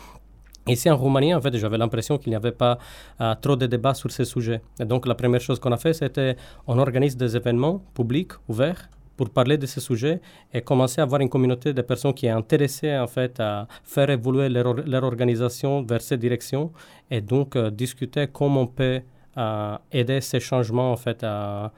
Ici 0.67 0.91
en 0.91 0.97
Roumanie, 0.97 1.35
en 1.35 1.41
fait, 1.41 1.57
j'avais 1.57 1.79
l'impression 1.79 2.19
qu'il 2.19 2.31
n'y 2.31 2.37
avait 2.37 2.53
pas 2.53 2.79
euh, 3.21 3.35
trop 3.41 3.57
de 3.57 3.67
débats 3.67 3.95
sur 3.95 4.11
ces 4.11 4.27
sujets. 4.27 4.61
Et 4.79 4.85
donc, 4.85 5.07
la 5.07 5.15
première 5.15 5.41
chose 5.41 5.59
qu'on 5.59 5.73
a 5.73 5.79
fait, 5.79 5.95
c'était 5.95 6.37
on 6.67 6.79
organise 6.79 7.17
des 7.17 7.35
événements 7.37 7.83
publics, 7.95 8.33
ouverts, 8.49 8.91
pour 9.19 9.31
parler 9.31 9.59
de 9.59 9.67
ces 9.67 9.81
sujets 9.81 10.21
et 10.55 10.61
commencer 10.63 11.01
à 11.01 11.05
avoir 11.05 11.21
une 11.21 11.29
communauté 11.29 11.73
de 11.73 11.83
personnes 11.83 12.15
qui 12.15 12.27
est 12.27 12.37
intéressée 12.43 12.97
en 12.97 13.09
fait 13.09 13.41
à 13.41 13.67
faire 13.83 14.09
évoluer 14.11 14.49
leur, 14.49 15.05
organisation 15.05 15.83
vers 15.83 16.01
cette 16.01 16.21
direction 16.21 16.71
et 17.11 17.21
donc 17.21 17.57
euh, 17.57 17.69
discuter 17.71 18.29
comment 18.29 18.63
on 18.63 18.67
peut 18.69 19.01
a 19.39 19.81
aider 19.89 20.21
ces 20.21 20.41
changements 20.41 20.91
en 20.93 20.97
fait 20.97 21.23
à, 21.23 21.73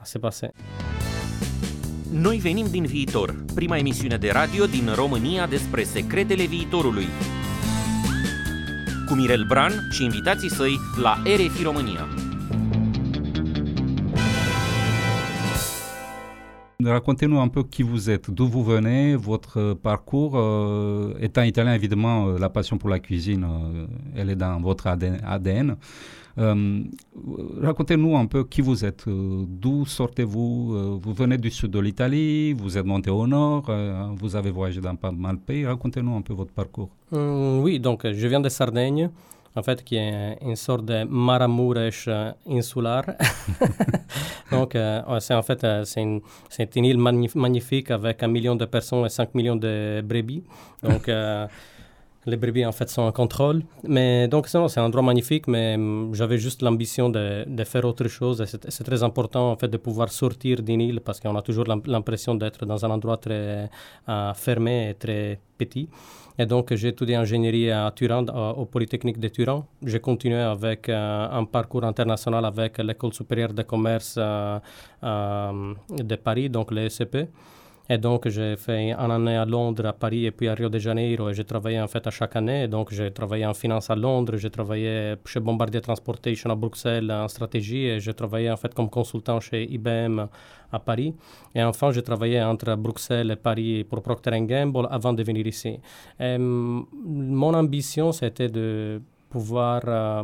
a 0.00 0.04
se 0.04 0.18
passer. 0.18 0.50
Noi 2.12 2.38
venim 2.38 2.66
din 2.70 2.84
viitor, 2.84 3.34
prima 3.54 3.76
emisiune 3.76 4.16
de 4.16 4.30
radio 4.30 4.66
din 4.66 4.88
România 4.94 5.46
despre 5.46 5.82
secretele 5.82 6.44
viitorului. 6.44 7.06
Cu 9.06 9.14
Mirel 9.14 9.44
Bran 9.48 9.72
și 9.90 10.04
invitații 10.04 10.50
săi 10.50 10.78
la 11.02 11.12
RFI 11.24 11.62
România. 11.62 12.06
Racontez-nous 16.84 17.38
un 17.38 17.48
peu 17.48 17.64
qui 17.64 17.82
vous 17.82 18.10
êtes, 18.10 18.30
d'où 18.30 18.46
vous 18.46 18.62
venez, 18.62 19.16
votre 19.16 19.74
parcours. 19.74 20.34
Euh, 20.36 21.14
étant 21.20 21.42
italien, 21.42 21.74
évidemment, 21.74 22.28
euh, 22.28 22.38
la 22.38 22.48
passion 22.48 22.78
pour 22.78 22.90
la 22.90 22.98
cuisine, 22.98 23.44
euh, 23.44 23.86
elle 24.14 24.30
est 24.30 24.36
dans 24.36 24.60
votre 24.60 24.86
ADN. 24.86 25.76
Euh, 26.38 26.82
racontez-nous 27.62 28.16
un 28.16 28.26
peu 28.26 28.44
qui 28.44 28.60
vous 28.60 28.84
êtes, 28.84 29.08
euh, 29.08 29.44
d'où 29.48 29.86
sortez-vous? 29.86 30.74
Euh, 30.74 30.98
Vous 31.00 31.14
venez 31.14 31.38
du 31.38 31.50
sud 31.50 31.70
de 31.70 31.78
l'Italie, 31.78 32.52
vous 32.52 32.76
êtes 32.76 32.84
monté 32.84 33.10
au 33.10 33.26
nord, 33.26 33.70
vous 34.16 34.36
avez 34.36 34.50
voyagé 34.50 34.80
dans 34.80 34.96
pas 34.96 35.12
mal 35.12 35.36
de 35.36 35.40
pays. 35.40 35.66
Racontez-nous 35.66 36.14
un 36.16 36.22
peu 36.22 36.34
votre 36.34 36.52
parcours. 36.52 36.90
oui, 37.12 37.80
donc 37.80 38.06
je 38.06 38.26
viens 38.28 38.40
de 38.40 38.48
Sardaigne 38.48 39.10
en 39.58 39.62
fait, 39.62 39.82
qui 39.82 39.96
est 39.96 40.36
une 40.42 40.56
sorte 40.56 40.84
de 40.84 41.04
Maramuresh 41.04 42.10
insulaire. 42.46 43.04
Donc, 44.50 44.76
c'est 45.20 45.34
en 45.34 45.42
fait 45.42 45.66
c'est 45.84 46.02
une, 46.02 46.20
une, 46.74 46.84
île 46.84 46.98
magnifique 47.34 47.90
avec 47.90 48.22
un 48.22 48.28
million 48.28 48.54
de 48.54 48.66
personnes 48.66 49.06
et 49.06 49.08
5 49.08 49.34
millions 49.34 49.56
de 49.56 50.02
brebis. 50.04 50.44
Donc, 50.82 51.08
les 52.26 52.36
brebis 52.36 52.66
en 52.66 52.72
fait 52.72 52.88
sont 52.90 53.02
en 53.02 53.12
contrôle. 53.12 53.62
Mais 53.84 54.28
donc 54.28 54.48
c'est 54.48 54.58
un 54.58 54.84
endroit 54.84 55.02
magnifique, 55.02 55.46
mais 55.46 55.74
hum, 55.76 56.14
j'avais 56.14 56.38
juste 56.38 56.62
l'ambition 56.62 57.08
de, 57.08 57.64
faire 57.64 57.84
autre 57.84 58.08
chose. 58.08 58.44
C'est 58.46 58.84
très 58.84 59.02
important 59.02 59.52
en 59.52 59.56
fait 59.56 59.68
de 59.68 59.76
pouvoir 59.76 60.10
sortir 60.10 60.62
d'une 60.62 60.80
île 60.80 61.00
parce 61.00 61.20
qu'on 61.20 61.36
a 61.36 61.42
toujours 61.42 61.66
l'impression 61.86 62.34
d'être 62.34 62.66
dans 62.66 62.84
un 62.84 62.90
endroit 62.90 63.16
très 63.16 63.70
euh, 64.08 64.34
fermé 64.34 64.90
et 64.90 64.94
très 64.94 65.38
petit. 65.56 65.88
Et 66.38 66.44
donc 66.44 66.74
j'ai 66.74 66.88
étudié 66.88 67.16
ingénierie 67.16 67.70
à 67.70 67.90
Turin, 67.94 68.26
au 68.56 68.66
Polytechnique 68.66 69.18
de 69.18 69.28
Turin. 69.28 69.64
J'ai 69.82 70.00
continué 70.00 70.40
avec 70.40 70.88
euh, 70.88 71.28
un 71.30 71.44
parcours 71.44 71.84
international 71.84 72.44
avec 72.44 72.78
l'école 72.78 73.14
supérieure 73.14 73.54
de 73.54 73.62
commerce 73.62 74.16
euh, 74.18 74.58
de 75.02 76.16
Paris, 76.16 76.50
donc 76.50 76.72
l'ESCP. 76.72 77.28
Et 77.88 77.98
donc, 77.98 78.28
j'ai 78.28 78.56
fait 78.56 78.92
un 78.92 79.10
année 79.10 79.36
à 79.36 79.44
Londres, 79.44 79.86
à 79.86 79.92
Paris 79.92 80.26
et 80.26 80.32
puis 80.32 80.48
à 80.48 80.54
Rio 80.54 80.68
de 80.68 80.78
Janeiro. 80.78 81.28
Et 81.30 81.34
j'ai 81.34 81.44
travaillé 81.44 81.80
en 81.80 81.86
fait 81.86 82.04
à 82.06 82.10
chaque 82.10 82.34
année. 82.34 82.66
Donc, 82.66 82.92
j'ai 82.92 83.12
travaillé 83.12 83.46
en 83.46 83.54
finance 83.54 83.90
à 83.90 83.94
Londres, 83.94 84.36
j'ai 84.36 84.50
travaillé 84.50 85.14
chez 85.24 85.40
Bombardier 85.40 85.80
Transportation 85.80 86.50
à 86.50 86.56
Bruxelles 86.56 87.10
en 87.12 87.28
stratégie 87.28 87.84
et 87.86 88.00
j'ai 88.00 88.14
travaillé 88.14 88.50
en 88.50 88.56
fait 88.56 88.74
comme 88.74 88.90
consultant 88.90 89.38
chez 89.40 89.70
IBM 89.70 90.26
à 90.72 90.78
Paris. 90.80 91.14
Et 91.54 91.62
enfin, 91.62 91.92
j'ai 91.92 92.02
travaillé 92.02 92.42
entre 92.42 92.74
Bruxelles 92.74 93.30
et 93.30 93.36
Paris 93.36 93.84
pour 93.84 94.02
Procter 94.02 94.30
Gamble 94.40 94.88
avant 94.90 95.12
de 95.12 95.22
venir 95.22 95.46
ici. 95.46 95.78
Et, 96.18 96.38
mon 96.38 97.54
ambition, 97.54 98.10
c'était 98.10 98.48
de 98.48 99.00
pouvoir 99.30 99.82
euh, 99.86 100.22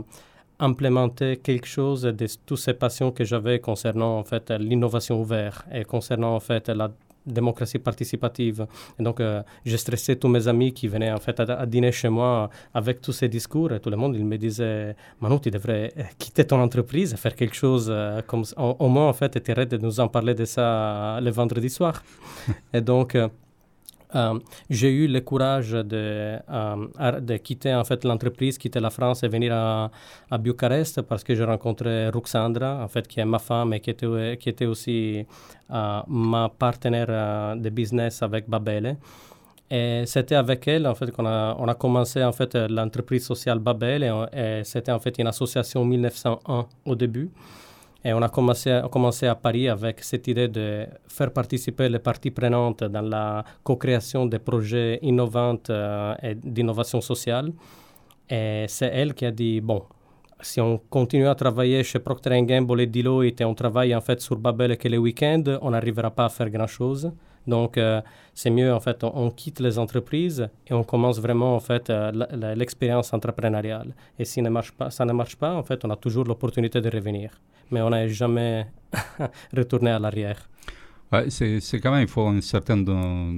implémenter 0.59 1.37
quelque 1.37 1.67
chose 1.67 2.03
de 2.03 2.27
toutes 2.47 2.59
ces 2.59 2.75
passions 2.75 3.13
que 3.13 3.25
j'avais 3.25 3.61
concernant 3.61 4.19
en 4.19 4.25
fait 4.25 4.51
l'innovation 4.51 5.21
ouverte 5.21 5.65
et 5.73 5.85
concernant 5.85 6.35
en 6.35 6.41
fait 6.41 6.69
la 6.69 6.91
démocratie 7.27 7.79
participative. 7.79 8.67
Et 8.99 9.03
donc, 9.03 9.21
euh, 9.21 9.43
j'ai 9.65 9.77
stressé 9.77 10.17
tous 10.17 10.29
mes 10.29 10.49
amis 10.49 10.73
qui 10.73 10.89
venaient 10.89 11.13
en 11.13 11.19
fait 11.19 11.39
à, 11.41 11.67
dîner 11.67 11.93
chez 11.93 12.09
moi 12.09 12.51
avec 12.75 13.01
tous 13.01 13.13
ces 13.13 13.29
discours 13.29 13.73
et 13.73 13.81
tout 13.81 13.91
le 13.91 13.97
monde 13.97 14.17
il 14.17 14.25
me 14.25 14.37
disait 14.37 14.97
Manu, 15.21 15.41
tu 15.41 15.51
devrais 15.51 15.93
euh, 15.97 16.03
quitter 16.19 16.45
ton 16.47 16.61
entreprise 16.61 17.15
faire 17.17 17.35
quelque 17.35 17.55
chose 17.55 17.89
euh, 17.91 18.23
comme 18.27 18.45
au, 18.57 18.89
moins 18.89 19.09
en 19.09 19.13
fait, 19.13 19.43
tu 19.43 19.53
de 19.53 19.77
nous 19.77 20.01
en 20.01 20.09
parler 20.09 20.35
de 20.35 20.45
ça 20.45 21.21
le 21.21 21.31
vendredi 21.31 21.71
soir. 21.71 22.03
et 22.73 22.81
donc, 22.81 23.17
euh, 24.15 24.39
j'ai 24.69 24.91
eu 24.91 25.07
le 25.07 25.21
courage 25.21 25.73
de, 25.73 26.39
euh, 26.51 27.21
de 27.21 27.37
quitter 27.39 27.75
en 27.75 27.85
fait 27.85 28.05
l'entreprise, 28.05 28.59
quitter 28.59 28.81
la 28.81 28.91
France 28.91 29.23
et 29.23 29.29
venir 29.29 29.53
à, 29.55 29.91
à 30.31 30.39
Bucarest 30.39 31.03
parce 31.03 31.25
que 31.25 31.35
j'ai 31.35 31.45
rencontré 31.45 32.09
Ruxandra, 32.09 32.83
en 32.83 32.89
fait, 32.89 33.09
qui 33.09 33.21
est 33.21 33.25
ma 33.25 33.39
femme 33.39 33.73
et 33.73 33.81
qui 33.81 33.91
était, 33.91 34.37
qui 34.39 34.49
était 34.49 34.67
aussi 34.67 35.27
euh, 35.71 36.01
ma 36.07 36.49
partenaire 36.49 37.57
de 37.57 37.71
business 37.71 38.23
avec 38.23 38.49
Babele. 38.49 38.97
Et 39.71 40.03
c'était 40.05 40.35
avec 40.35 40.69
elle 40.69 40.87
en 40.87 40.95
fait 40.95 41.11
qu'on 41.11 41.25
a, 41.25 41.57
on 41.59 41.67
a 41.67 41.75
commencé 41.75 42.23
en 42.23 42.33
fait 42.33 42.55
l'entreprise 42.55 43.25
sociale 43.25 43.59
Babel 43.59 44.03
et, 44.03 44.27
et 44.39 44.65
c'était 44.65 44.93
en 44.93 44.99
fait 44.99 45.17
une 45.19 45.29
association 45.29 45.83
1901 45.83 46.67
au 46.85 46.95
début. 46.95 47.31
Et 48.05 48.13
on 48.13 48.21
a 48.21 48.29
commencé, 48.29 49.27
à, 49.27 49.35
Paris 49.37 49.69
avec 49.69 50.03
cette 50.03 50.27
idée 50.27 50.49
de 50.49 50.87
faire 51.07 51.33
participer 51.33 51.89
les 51.89 52.01
parties 52.01 52.33
prenantes 52.33 52.83
dans 52.85 53.03
la 53.03 53.45
co-création 53.63 54.27
des 54.27 54.41
projets 54.41 54.99
innovants 55.03 55.63
euh, 55.71 56.15
et 56.23 56.35
d'innovation 56.35 57.01
sociale. 57.01 57.53
Et 58.29 58.65
c'est 58.67 58.91
elle 58.93 59.15
qui 59.15 59.25
a 59.25 59.31
dit, 59.31 59.61
bon, 59.61 59.83
si 60.41 60.61
on 60.61 60.79
continue 60.91 61.29
à 61.29 61.35
travailler 61.37 61.85
chez 61.85 62.01
Procter 62.01 62.43
Gamble 62.43 62.81
et 62.81 62.87
Deloitte 62.87 63.41
et 63.41 63.45
on 63.45 63.55
travaille 63.55 63.95
en 63.95 64.01
fait 64.01 64.21
sur 64.21 64.37
Babel 64.37 64.77
que 64.77 64.89
les 64.89 64.99
week-ends, 64.99 65.59
on 65.61 65.71
n'arrivera 65.71 66.11
pas 66.11 66.25
à 66.25 66.29
faire 66.29 66.51
grand-chose. 66.51 67.13
Donc, 67.47 67.77
euh, 67.77 68.01
c'est 68.35 68.51
mieux, 68.51 68.73
en 68.73 68.81
fait, 68.81 69.03
on, 69.05 69.31
quitte 69.31 69.61
les 69.61 69.79
entreprises 69.79 70.49
et 70.67 70.73
on 70.75 70.85
commence 70.85 71.21
vraiment, 71.21 71.55
en 71.55 71.61
fait, 71.61 71.91
euh, 71.91 72.55
l'expérience 72.55 73.13
entrepreneuriale. 73.13 73.95
Et 74.19 74.25
si 74.25 74.43
ça 74.91 75.05
ne 75.05 75.13
marche 75.13 75.37
pas, 75.37 75.55
en 75.55 75.63
fait, 75.63 75.85
on 75.85 75.91
a 75.91 75.97
toujours 75.97 76.25
l'opportunité 76.25 76.81
de 76.81 76.89
revenir 76.89 77.31
mais 77.73 77.81
on 77.81 77.91
n'a 77.91 78.07
jamais 78.07 78.67
retourné 79.57 79.91
à 79.91 79.99
l'arrière. 79.99 80.49
C'est 81.29 81.79
quand 81.83 81.91
même, 81.91 82.03
il 82.03 82.09
faut 82.09 82.27
une 82.31 82.41
certaine 82.41 82.85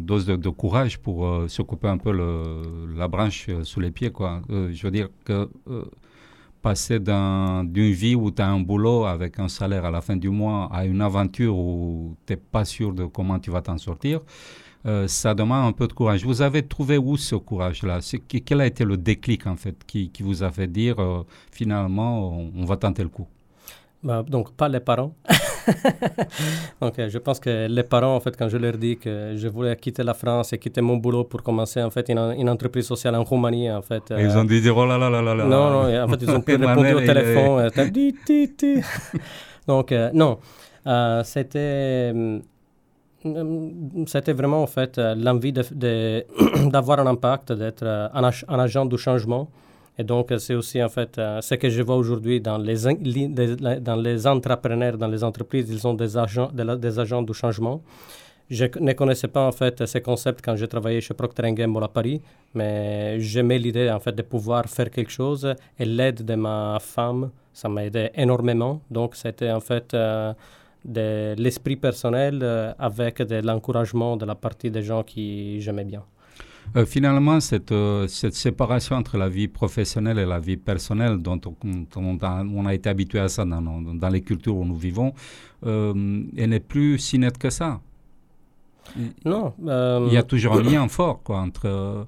dose 0.05 0.27
de, 0.27 0.49
courage 0.51 0.99
pour 0.99 1.27
euh, 1.27 1.49
s'occuper 1.49 1.89
un 1.89 1.99
peu 1.99 2.13
la 2.97 3.09
branche 3.09 3.47
euh, 3.49 3.65
sous 3.65 3.81
les 3.81 3.91
pieds. 3.91 4.11
Quoi. 4.11 4.43
Je 4.49 4.81
veux 4.83 4.93
dire 4.93 5.09
que 5.25 5.49
passer 6.65 6.99
d'une 6.99 7.93
vie 8.03 8.15
où 8.15 8.31
tu 8.31 8.41
as 8.41 8.49
un 8.49 8.61
boulot 8.61 9.05
avec 9.05 9.39
un 9.39 9.49
salaire 9.49 9.85
à 9.85 9.91
la 9.91 10.01
fin 10.01 10.17
du 10.17 10.31
mois 10.31 10.71
à 10.73 10.87
une 10.87 11.03
aventure 11.03 11.55
où 11.57 12.17
tu 12.27 12.33
n'es 12.33 12.39
pas 12.55 12.65
sûr 12.65 12.93
de 12.95 13.05
comment 13.05 13.39
tu 13.39 13.51
vas 13.51 13.61
t'en 13.61 13.79
sortir, 13.79 14.21
ça 15.07 15.35
demande 15.35 15.67
un 15.67 15.73
peu 15.73 15.87
de 15.87 15.93
courage. 15.93 16.25
Vous 16.25 16.41
avez 16.41 16.63
trouvé 16.67 16.97
où 16.99 17.17
ce 17.17 17.37
courage-là? 17.37 18.01
Quel 18.47 18.61
a 18.63 18.67
été 18.67 18.83
le 18.85 18.97
déclic 18.97 19.47
en 19.47 19.57
fait 19.57 19.77
qui, 19.87 20.11
qui 20.11 20.23
vous 20.23 20.43
a 20.43 20.51
fait 20.51 20.67
dire 20.67 20.97
finalement 21.53 22.39
on 22.61 22.65
va 22.65 22.77
tenter 22.77 23.03
le 23.03 23.11
coup? 23.11 23.29
Donc, 24.05 24.53
pas 24.55 24.69
les 24.69 24.81
parents. 24.81 25.15
donc, 26.81 26.95
je 27.09 27.19
pense 27.19 27.41
que 27.41 27.67
les 27.69 27.83
parents, 27.83 28.17
en 28.17 28.21
fait, 28.21 28.37
quand 28.37 28.49
je 28.49 28.59
leur 28.59 28.77
dis 28.77 28.99
que 28.99 29.33
je 29.37 29.49
voulais 29.49 29.77
quitter 29.77 30.03
la 30.03 30.15
France 30.15 30.53
et 30.53 30.59
quitter 30.59 30.81
mon 30.83 30.97
boulot 30.99 31.25
pour 31.25 31.43
commencer, 31.43 31.83
en 31.83 31.91
fait, 31.91 32.09
une, 32.11 32.19
une 32.39 32.51
entreprise 32.51 32.87
sociale 32.87 33.15
en 33.17 33.25
Roumanie, 33.25 33.71
en 33.71 33.83
fait. 33.83 34.03
ils 34.11 34.37
ont 34.37 34.45
dit, 34.45 34.63
oh 34.69 34.87
là 34.87 34.99
là 34.99 35.09
là 35.09 35.23
là 35.23 35.35
là. 35.35 35.45
Non, 35.45 35.71
non, 35.71 36.05
en 36.05 36.09
fait, 36.09 36.23
ils 36.23 36.31
ont 36.31 36.41
pu 36.47 36.57
répondre 36.57 36.97
au 36.97 37.01
téléphone. 37.01 37.71
donc, 39.67 39.95
non, 40.13 40.39
c'était 41.25 42.13
c'était 44.07 44.35
vraiment 44.35 44.63
en 44.63 44.67
fait 44.67 44.99
l'envie 44.99 45.53
d'avoir 46.67 47.01
un 47.01 47.07
impact, 47.07 47.53
d'être 47.53 47.87
un, 47.87 48.31
un, 48.49 48.59
agent 48.59 48.85
du 48.85 48.99
changement 48.99 49.49
et 49.97 50.05
donc, 50.05 50.33
c'est 50.39 50.55
aussi 50.55 50.83
en 50.83 50.89
fait 50.89 51.19
euh, 51.19 51.41
ce 51.41 51.55
que 51.55 51.71
je 51.71 51.83
vois 51.83 51.97
aujourd'hui 51.97 52.41
dans 52.41 52.59
les, 52.59 52.77
dans 53.81 53.97
les 53.97 54.27
entrepreneurs, 54.27 54.99
dans 54.99 55.07
les 55.07 55.23
entreprises, 55.23 55.71
ils 55.71 55.87
ont 55.87 55.95
des 55.95 56.17
agents, 56.17 56.51
des 56.53 56.99
agents 56.99 57.23
du 57.23 57.33
changement. 57.33 57.81
Je 58.51 58.67
ne 58.81 58.93
connaissais 58.93 59.29
pas 59.29 59.47
en 59.47 59.53
fait 59.53 59.87
ces 59.87 60.03
concepts 60.03 60.45
quand 60.45 60.57
j'ai 60.57 60.69
travaillé 60.69 61.01
chez 61.01 61.15
Procter 61.15 61.51
Gamble 61.53 61.83
à 61.83 61.89
Paris, 61.89 62.21
mais 62.53 63.19
j'aimais 63.19 63.59
l'idée 63.59 63.91
en 63.91 64.01
fait 64.01 64.13
de 64.13 64.23
pouvoir 64.23 64.67
faire 64.67 64.91
quelque 64.91 65.11
chose 65.11 65.55
et 65.79 65.85
l'aide 65.85 66.25
de 66.25 66.35
ma 66.35 66.79
femme, 66.81 67.31
ça 67.55 67.69
m'a 67.71 67.85
aidé 67.85 68.11
énormément. 68.15 68.83
Donc 68.91 69.17
c'était 69.17 69.51
en 69.51 69.61
fait 69.61 69.95
euh, 69.95 70.35
de 70.85 71.35
l'esprit 71.39 71.77
personnel 71.77 72.41
euh, 72.43 72.75
avec 72.79 73.23
de 73.23 73.37
l'encouragement 73.37 74.17
de 74.19 74.27
la 74.27 74.35
partie 74.35 74.71
des 74.71 74.83
gens 74.83 75.03
qui 75.03 75.61
j'aimais 75.63 75.85
bien. 75.85 76.05
Euh, 76.77 76.87
finalement, 76.87 77.41
cette, 77.41 77.73
euh, 77.73 78.07
cette, 78.09 78.35
séparation 78.35 78.97
entre 78.97 79.17
la 79.17 79.29
vie 79.29 79.49
professionnelle 79.49 80.19
et 80.19 80.25
la 80.25 80.41
vie 80.41 80.57
personnelle, 80.57 81.19
dont 81.19 81.41
on, 81.65 81.87
on, 81.97 82.67
a, 82.67 82.75
été 82.75 82.89
habitué 82.89 83.21
à 83.21 83.29
ça 83.29 83.45
dans, 83.45 83.61
dans, 83.63 84.09
les 84.09 84.23
cultures 84.23 84.57
où 84.57 84.65
nous 84.65 84.77
vivons, 84.77 85.13
euh, 85.67 86.23
elle 86.37 86.51
n'est 86.51 86.61
plus 86.61 86.99
si 86.99 87.19
nette 87.19 87.39
que 87.39 87.51
ça. 87.51 87.81
Non. 89.25 89.55
Il 89.59 90.13
y 90.13 90.17
a 90.17 90.23
toujours 90.23 90.55
un 90.55 90.63
lien 90.63 90.89
fort 90.89 91.23
quoi, 91.23 91.39
entre, 91.39 92.07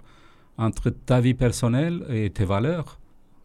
entre 0.58 0.90
ta 0.90 1.20
vie 1.20 1.34
personnelle 1.34 2.04
et 2.10 2.30
tes 2.30 2.44
valeurs. 2.44 2.98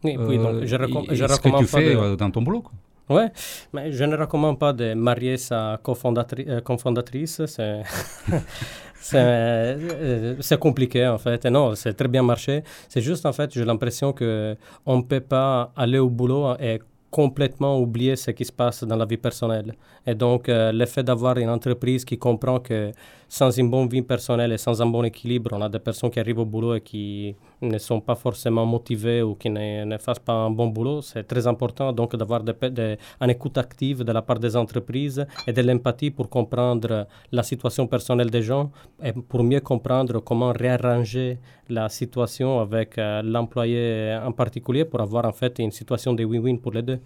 Oui, 0.04 0.16
oui 0.18 0.38
donc 0.38 0.62
je, 0.62 0.66
je 0.66 1.26
ce 1.28 1.40
que 1.40 1.58
tu 1.58 1.66
fais 1.66 2.16
dans 2.16 2.30
ton 2.30 2.42
boulot. 2.42 2.62
Quoi. 2.62 2.72
Oui, 3.08 3.24
mais 3.72 3.92
je 3.92 4.04
ne 4.04 4.16
recommande 4.16 4.58
pas 4.58 4.72
de 4.72 4.94
marier 4.94 5.36
sa 5.36 5.78
cofondatrice. 5.82 7.40
Euh, 7.58 7.82
c'est 9.02 10.58
compliqué 10.58 11.06
en 11.06 11.18
fait. 11.18 11.44
Et 11.44 11.50
non, 11.50 11.74
c'est 11.74 11.94
très 11.94 12.08
bien 12.08 12.22
marché. 12.22 12.62
C'est 12.88 13.00
juste 13.00 13.26
en 13.26 13.32
fait, 13.32 13.52
j'ai 13.52 13.64
l'impression 13.64 14.12
que 14.12 14.56
on 14.86 14.98
ne 14.98 15.02
peut 15.02 15.20
pas 15.20 15.72
aller 15.76 15.98
au 15.98 16.08
boulot 16.08 16.54
et 16.60 16.80
complètement 17.10 17.78
oublier 17.78 18.16
ce 18.16 18.30
qui 18.30 18.44
se 18.44 18.52
passe 18.52 18.84
dans 18.84 18.96
la 18.96 19.04
vie 19.04 19.18
personnelle. 19.18 19.74
Et 20.06 20.14
donc, 20.14 20.48
euh, 20.48 20.72
le 20.72 20.86
fait 20.86 21.02
d'avoir 21.02 21.36
une 21.36 21.50
entreprise 21.50 22.06
qui 22.06 22.16
comprend 22.16 22.58
que 22.58 22.90
sans 23.32 23.50
une 23.58 23.70
bonne 23.70 23.88
vie 23.88 24.02
personnelle 24.02 24.52
et 24.52 24.58
sans 24.58 24.82
un 24.82 24.86
bon 24.94 25.04
équilibre, 25.04 25.52
on 25.54 25.62
a 25.62 25.68
des 25.70 25.78
personnes 25.78 26.10
qui 26.10 26.20
arrivent 26.20 26.40
au 26.40 26.44
boulot 26.44 26.74
et 26.74 26.82
qui 26.82 27.34
ne 27.62 27.78
sont 27.78 27.98
pas 27.98 28.14
forcément 28.14 28.66
motivées 28.66 29.22
ou 29.22 29.36
qui 29.36 29.48
ne, 29.48 29.84
ne 29.86 29.96
fassent 29.96 30.18
pas 30.18 30.34
un 30.34 30.50
bon 30.50 30.66
boulot, 30.66 31.00
c'est 31.00 31.24
très 31.26 31.46
important 31.46 31.94
donc 31.94 32.14
d'avoir 32.14 32.42
de, 32.42 32.52
de, 32.68 32.98
une 33.22 33.30
écoute 33.30 33.56
active 33.56 34.04
de 34.04 34.12
la 34.12 34.20
part 34.20 34.38
des 34.38 34.54
entreprises 34.54 35.24
et 35.46 35.52
de 35.54 35.62
l'empathie 35.62 36.10
pour 36.10 36.28
comprendre 36.28 37.06
la 37.30 37.42
situation 37.42 37.86
personnelle 37.86 38.28
des 38.28 38.42
gens 38.42 38.70
et 39.02 39.12
pour 39.14 39.42
mieux 39.42 39.60
comprendre 39.60 40.20
comment 40.20 40.52
réarranger 40.52 41.38
la 41.70 41.88
situation 41.88 42.60
avec 42.60 42.98
euh, 42.98 43.22
l'employé 43.22 44.14
en 44.22 44.32
particulier 44.32 44.84
pour 44.84 45.00
avoir 45.00 45.24
en 45.24 45.32
fait 45.32 45.58
une 45.58 45.70
situation 45.70 46.12
de 46.12 46.22
win-win 46.22 46.58
pour 46.60 46.72
les 46.72 46.82
deux. 46.82 47.00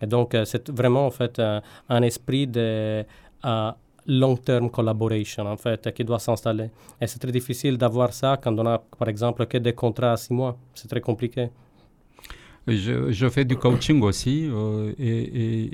Et 0.00 0.06
donc, 0.06 0.36
euh, 0.36 0.44
c'est 0.44 0.70
vraiment 0.70 1.06
en 1.06 1.10
fait 1.10 1.42
un 1.88 2.02
esprit 2.02 2.46
de 2.46 3.04
long-term 4.06 4.70
collaboration, 4.70 5.46
en 5.46 5.56
fait, 5.56 5.92
qui 5.94 6.04
doit 6.04 6.18
s'installer. 6.18 6.70
Et 7.00 7.06
c'est 7.06 7.18
très 7.18 7.32
difficile 7.32 7.76
d'avoir 7.76 8.12
ça 8.12 8.38
quand 8.42 8.58
on 8.58 8.66
a, 8.66 8.78
par 8.78 9.08
exemple, 9.08 9.46
que 9.46 9.58
des 9.58 9.72
contrats 9.72 10.12
à 10.12 10.16
six 10.16 10.32
mois. 10.32 10.56
C'est 10.74 10.88
très 10.88 11.00
compliqué. 11.00 11.50
Je, 12.66 13.28
fais 13.28 13.44
du 13.44 13.56
coaching 13.56 14.00
aussi 14.02 14.46
euh, 14.48 14.92
et, 14.96 15.70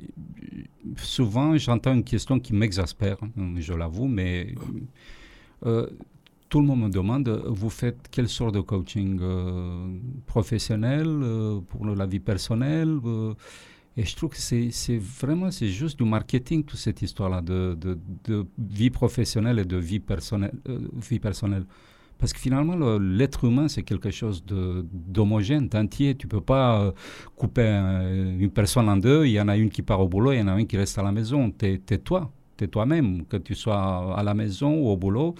souvent 0.96 1.54
j'entends 1.58 1.92
une 1.92 2.02
question 2.02 2.40
qui 2.40 2.54
m'exaspère, 2.54 3.18
je 3.58 3.74
l'avoue, 3.74 4.08
mais 4.08 4.54
euh, 5.66 5.86
tout 6.48 6.60
le 6.60 6.66
monde 6.66 6.80
me 6.80 6.88
demande, 6.88 7.28
vous 7.46 7.68
faites 7.68 8.08
quelle 8.10 8.28
sorte 8.28 8.54
de 8.54 8.60
coaching 8.60 9.18
euh, 9.20 9.98
professionnel 10.24 11.60
pour 11.68 11.84
la 11.84 12.06
vie 12.06 12.20
personnelle 12.20 12.98
et 13.98 14.04
je 14.04 14.14
trouve 14.14 14.30
que 14.30 14.38
c'est 14.38 14.98
vraiment, 14.98 15.50
c'est 15.50 15.66
juste 15.66 15.98
du 15.98 16.04
marketing, 16.04 16.62
toute 16.62 16.78
cette 16.78 17.02
histoire-là 17.02 17.40
de, 17.40 17.76
de, 17.76 18.46
vie 18.56 18.90
professionnelle 18.90 19.58
et 19.58 19.64
de 19.64 19.76
vie 19.76 19.98
personnelle. 19.98 20.54
Euh, 20.68 20.78
vie 20.94 21.18
personnelle. 21.18 21.64
Parce 22.16 22.32
que 22.32 22.38
finalement, 22.38 22.76
l'être 22.98 23.42
humain, 23.42 23.66
c'est 23.66 23.82
quelque 23.82 24.12
chose 24.12 24.44
d'homogène, 24.46 25.68
d'entier. 25.68 26.14
Tu 26.14 26.26
ne 26.26 26.30
peux 26.30 26.40
pas 26.40 26.80
euh, 26.80 26.92
couper 27.34 27.66
une 27.66 28.50
personne 28.50 28.88
en 28.88 28.96
deux. 28.96 29.26
Il 29.26 29.32
y 29.32 29.40
en 29.40 29.48
a 29.48 29.56
une 29.56 29.68
qui 29.68 29.82
part 29.82 30.00
au 30.00 30.06
boulot, 30.06 30.30
il 30.30 30.38
y 30.38 30.42
en 30.42 30.48
a 30.48 30.60
une 30.60 30.68
qui 30.68 30.76
reste 30.76 30.96
à 30.96 31.02
la 31.02 31.10
maison. 31.10 31.50
Tu 31.50 31.66
es, 31.66 31.98
toi, 31.98 32.30
tu 32.56 32.64
es 32.64 32.68
toi-même, 32.68 33.24
que 33.26 33.36
tu 33.36 33.56
sois 33.56 34.16
à 34.16 34.22
la 34.22 34.34
maison 34.34 34.78
ou 34.78 34.90
au 34.90 34.96
boulot. 34.96 35.34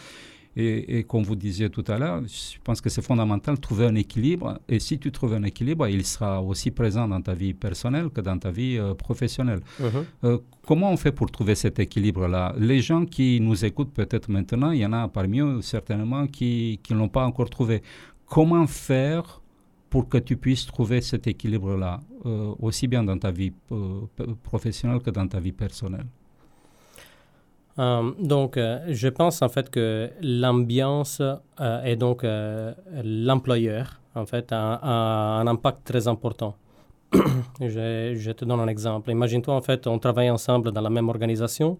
Et, 0.61 1.05
comme 1.05 1.23
vous 1.23 1.37
disiez 1.37 1.71
tout 1.71 1.85
à 1.87 1.99
l'heure, 1.99 2.21
je 2.27 2.59
pense 2.65 2.81
que 2.81 2.91
c'est 2.91 3.01
fondamental 3.01 3.55
de 3.55 3.61
trouver 3.61 3.87
un 3.87 3.95
équilibre. 3.95 4.59
Et 4.69 4.81
si 4.81 4.99
tu 4.99 5.13
trouves 5.13 5.35
un 5.35 5.45
équilibre, 5.45 5.87
il 5.87 6.05
sera 6.05 6.43
aussi 6.43 6.73
présent 6.73 7.07
dans 7.07 7.23
ta 7.23 7.33
vie 7.33 7.55
personnelle 7.55 8.11
que 8.11 8.21
dans 8.21 8.37
ta 8.37 8.51
vie 8.51 8.77
euh, 8.77 8.93
professionnelle. 8.95 9.61
Uh-huh. 9.81 10.05
Euh, 10.25 10.39
comment 10.67 10.91
on 10.91 10.97
fait 10.97 11.13
pour 11.13 11.31
trouver 11.31 11.55
cet 11.55 11.79
équilibre-là? 11.79 12.57
Les 12.59 12.81
gens 12.81 13.05
qui 13.05 13.41
nous 13.41 13.65
écoutent 13.65 13.93
peut-être 13.93 14.29
maintenant, 14.33 14.73
il 14.73 14.81
y 14.81 14.87
en 14.87 14.93
a 14.95 15.07
parmi 15.07 15.39
eux 15.39 15.63
certainement 15.63 16.27
qui, 16.27 16.81
qui 16.83 16.93
ne 16.93 16.99
l'ont 16.99 17.09
pas 17.09 17.25
encore 17.25 17.51
trouvé. 17.51 17.81
Comment 18.27 18.67
faire 18.67 19.41
pour 19.91 20.09
que 20.09 20.19
tu 20.19 20.37
puisses 20.37 20.67
trouver 20.67 21.01
cet 21.03 21.29
équilibre-là, 21.29 22.01
euh, 22.27 22.53
aussi 22.59 22.89
bien 22.89 23.05
dans 23.05 23.17
ta 23.17 23.31
vie 23.31 23.53
professionnelle 24.43 24.99
que 24.99 25.11
dans 25.11 25.29
ta 25.29 25.39
vie 25.39 25.53
personnelle? 25.53 26.07
Euh, 27.79 28.11
donc, 28.19 28.57
euh, 28.57 28.81
je 28.89 29.09
pense 29.09 29.41
en 29.43 29.49
fait 29.49 29.71
que 29.71 30.11
l'ambiance 30.21 31.23
euh, 31.61 31.85
et 31.85 31.97
donc 31.97 32.25
l'employeur, 33.05 34.01
en 34.15 34.27
fait, 34.27 34.53
a, 34.53 35.39
un 35.41 35.47
impact 35.47 35.85
très 35.85 36.09
important. 36.09 36.55
je, 37.61 38.33
te 38.33 38.45
donne 38.45 38.61
un 38.61 38.69
exemple. 38.69 39.11
Imagine-toi, 39.11 39.55
en 39.55 39.63
fait, 39.63 39.87
on 39.87 39.99
travaille 39.99 40.31
ensemble 40.31 40.73
dans 40.73 40.81
la 40.81 40.91
même 40.91 41.09
organisation 41.09 41.79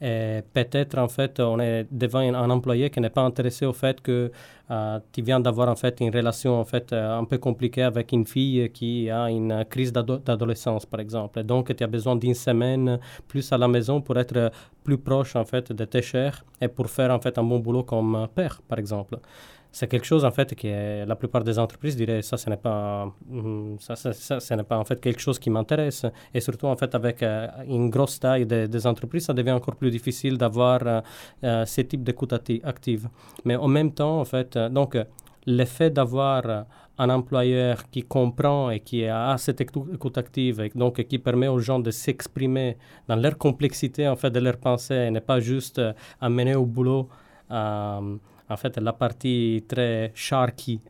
et 0.00 0.42
peut-être, 0.52 0.98
en 0.98 1.08
fait, 1.08 1.40
on 1.40 1.58
est 1.58 1.86
devant 1.90 2.18
un, 2.18 2.50
employé 2.50 2.90
qui 2.90 3.00
n'est 3.00 3.10
pas 3.10 3.22
intéressé 3.22 3.64
au 3.64 3.72
fait 3.72 3.98
que 4.02 4.30
euh, 4.70 5.00
tu 5.10 5.22
viens 5.22 5.40
d'avoir, 5.40 5.68
en 5.70 5.76
fait, 5.76 6.00
une 6.00 6.14
relation, 6.14 6.60
en 6.60 6.64
fait, 6.66 6.92
euh, 6.92 7.18
un 7.18 7.24
peu 7.24 7.38
compliquée 7.38 7.82
avec 7.82 8.12
une 8.12 8.26
fille 8.26 8.70
qui 8.74 9.08
a 9.08 9.30
une 9.30 9.64
crise 9.70 9.92
d'adolescence, 9.92 10.84
par 10.84 11.00
exemple. 11.00 11.42
Donc, 11.44 11.74
tu 11.74 11.82
as 11.82 11.86
besoin 11.86 12.14
d'une 12.14 12.34
semaine 12.34 12.98
plus 13.26 13.50
à 13.52 13.58
la 13.58 13.68
maison 13.68 14.02
pour 14.02 14.18
être 14.18 14.50
plus 14.84 14.98
proche, 14.98 15.34
en 15.34 15.46
fait, 15.46 15.72
de 15.72 15.84
tes 15.86 16.02
chers 16.02 16.44
et 16.60 16.68
pour 16.68 16.90
faire, 16.90 17.10
en 17.10 17.18
fait, 17.18 17.38
un 17.38 17.44
bon 17.44 17.58
boulot 17.58 17.82
comme 17.82 18.28
père, 18.34 18.60
par 18.68 18.78
exemple 18.78 19.18
c'est 19.76 19.88
quelque 19.88 20.06
chose 20.06 20.24
en 20.24 20.30
fait 20.30 20.54
que 20.54 21.04
la 21.04 21.16
plupart 21.16 21.44
des 21.44 21.58
entreprises 21.58 21.96
diraient 21.96 22.22
ça 22.22 22.38
ce 22.38 22.48
n'est 22.48 22.62
pas 22.68 23.12
mm, 23.28 23.76
ça, 23.78 23.94
ça, 23.96 24.40
ce 24.40 24.54
n'est 24.54 24.68
pas 24.70 24.78
en 24.78 24.84
fait 24.84 24.98
quelque 24.98 25.20
chose 25.20 25.38
qui 25.38 25.50
m'intéresse. 25.50 26.06
Et 26.32 26.40
surtout 26.40 26.66
en 26.66 26.76
fait 26.76 26.94
avec 26.94 27.22
euh, 27.22 27.46
une 27.68 27.90
grosse 27.90 28.18
taille 28.18 28.46
des 28.46 28.86
entreprises 28.86 29.26
ça 29.26 29.34
devient 29.34 29.56
encore 29.60 29.76
plus 29.76 29.90
difficile 29.90 30.38
d'avoir 30.38 30.78
euh, 30.86 31.00
euh, 31.44 31.66
ce 31.66 31.82
type 31.82 32.02
d'écoute 32.04 32.32
active 32.72 33.08
mais 33.44 33.56
en 33.56 33.68
même 33.68 33.92
temps 33.92 34.18
en 34.18 34.24
fait 34.24 34.56
donc 34.78 34.96
l'effet 35.44 35.90
d'avoir 35.90 36.64
un 36.98 37.10
employeur 37.10 37.90
qui 37.90 38.02
comprend 38.02 38.70
et 38.70 38.80
qui 38.80 39.04
a 39.04 39.36
cette 39.36 39.60
écoute 39.60 40.16
active 40.16 40.60
et 40.60 40.70
donc 40.74 40.94
qui 41.10 41.18
permet 41.18 41.48
aux 41.48 41.58
gens 41.58 41.80
de 41.80 41.90
s'exprimer 41.90 42.78
dans 43.08 43.16
leur 43.16 43.36
complexité 43.36 44.08
en 44.08 44.16
fait 44.16 44.30
de 44.30 44.40
leur 44.40 44.56
pensée 44.56 45.00
et 45.06 45.10
n'est 45.10 45.28
pas 45.32 45.40
juste 45.40 45.82
amener 46.18 46.54
au 46.54 46.64
boulot 46.64 47.10
en 48.48 48.56
fait, 48.56 48.78
la 48.78 48.92
partie 48.92 49.64
très 49.66 50.12
sharky 50.14 50.80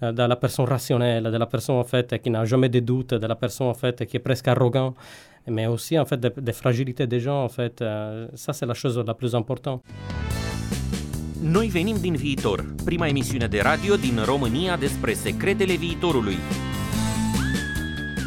de 0.00 0.22
la 0.22 0.36
personne 0.36 0.66
rationnelle, 0.66 1.24
de 1.24 1.36
la 1.36 1.46
personne 1.46 1.76
en 1.76 1.84
fait 1.84 2.20
qui 2.22 2.30
n'a 2.30 2.44
jamais 2.44 2.68
de 2.68 2.80
doutes, 2.80 3.14
de 3.14 3.26
la 3.26 3.34
personne 3.34 3.68
en 3.68 3.74
fait 3.74 4.04
qui 4.06 4.16
est 4.16 4.20
presque 4.20 4.48
arrogant, 4.48 4.94
mais 5.46 5.66
aussi 5.66 5.98
en 5.98 6.04
fait 6.04 6.20
des 6.20 6.30
de 6.36 6.52
fragilités 6.52 7.06
des 7.06 7.20
gens 7.20 7.44
en 7.44 7.48
fait. 7.48 7.80
Euh, 7.80 8.28
ça 8.34 8.52
c'est 8.52 8.66
la 8.66 8.74
chose 8.74 8.98
la 8.98 9.14
plus 9.14 9.34
importante. 9.34 9.82
Noi 11.42 11.68
venim 11.68 11.98
din 12.00 12.14
viitor, 12.14 12.64
prima 12.84 13.08
emisiune 13.08 13.46
de 13.46 13.60
radio 13.60 13.96
din 13.96 14.18
România 14.24 14.76
despre 14.76 15.12
secretele 15.12 15.74
viitorului. 15.74 16.36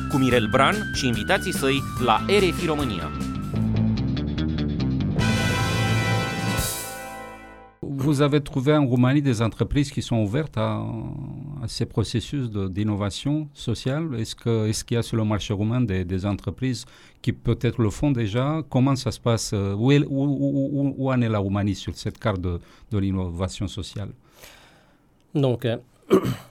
Cu 0.09 0.17
Mirel 0.17 0.47
Bran 0.47 0.75
și 0.93 1.07
invitații 1.07 1.53
săi 1.53 1.81
la 2.05 2.25
RFI 2.27 2.65
România. 2.65 3.28
Vous 7.99 8.21
avez 8.21 8.41
trouvé 8.41 8.73
en 8.73 8.85
Roumanie 8.85 9.21
des 9.21 9.41
entreprises 9.41 9.91
qui 9.91 10.01
sont 10.01 10.17
ouvertes 10.17 10.57
à, 10.57 10.83
ces 11.67 11.85
processus 11.85 12.49
d'innovation 12.49 13.49
sociale. 13.53 14.15
Est-ce 14.17 14.35
qu'il 14.35 14.69
est 14.69 14.83
qu'il 14.83 14.95
y 14.95 14.97
a 14.97 15.03
sur 15.03 15.17
le 15.17 15.25
marché 15.25 15.53
roumain 15.53 15.81
des, 15.81 16.25
entreprises 16.25 16.85
qui 17.21 17.33
peut-être 17.33 17.81
le 17.81 17.89
font 17.89 18.11
déjà? 18.11 18.63
Comment 18.69 18.95
ça 18.95 19.11
se 19.11 19.19
passe? 19.19 19.53
Où, 19.53 19.91
où, 19.91 21.11
en 21.11 21.21
est 21.21 21.29
la 21.29 21.39
Roumanie 21.39 21.75
sur 21.75 21.95
cette 21.95 22.17
carte 22.17 22.41
de, 22.41 22.59
de 22.91 22.97
l'innovation 22.97 23.67
sociale? 23.67 24.09
Donc, 25.35 25.67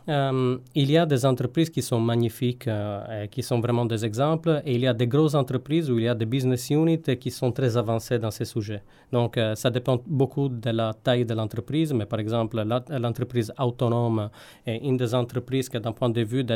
euh, 0.08 0.58
il 0.74 0.90
y 0.90 0.96
a 0.96 1.04
des 1.06 1.26
entreprises 1.26 1.70
qui 1.70 1.82
sont 1.82 2.00
magnifiques, 2.00 2.68
euh, 2.68 3.26
qui 3.26 3.42
sont 3.42 3.60
vraiment 3.60 3.84
des 3.84 4.04
exemples, 4.04 4.62
et 4.64 4.74
il 4.74 4.80
y 4.80 4.86
a 4.86 4.94
des 4.94 5.06
grosses 5.06 5.34
entreprises 5.34 5.90
où 5.90 5.98
il 5.98 6.04
y 6.04 6.08
a 6.08 6.14
des 6.14 6.26
business 6.26 6.70
units 6.70 7.16
qui 7.20 7.30
sont 7.30 7.52
très 7.52 7.76
avancés 7.76 8.18
dans 8.18 8.30
ces 8.30 8.44
sujets. 8.44 8.82
Donc, 9.12 9.36
euh, 9.36 9.54
ça 9.54 9.70
dépend 9.70 10.00
beaucoup 10.06 10.48
de 10.48 10.70
la 10.70 10.94
taille 10.94 11.24
de 11.24 11.34
l'entreprise, 11.34 11.92
mais 11.92 12.06
par 12.06 12.20
exemple, 12.20 12.62
l'entreprise 12.90 13.52
autonome 13.58 14.30
est 14.66 14.78
une 14.78 14.96
des 14.96 15.14
entreprises 15.14 15.68
qui, 15.68 15.78
d'un 15.80 15.92
point 15.92 16.10
de 16.10 16.22
vue 16.22 16.44
de 16.44 16.54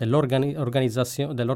l'organisation 0.00 1.34
de 1.34 1.46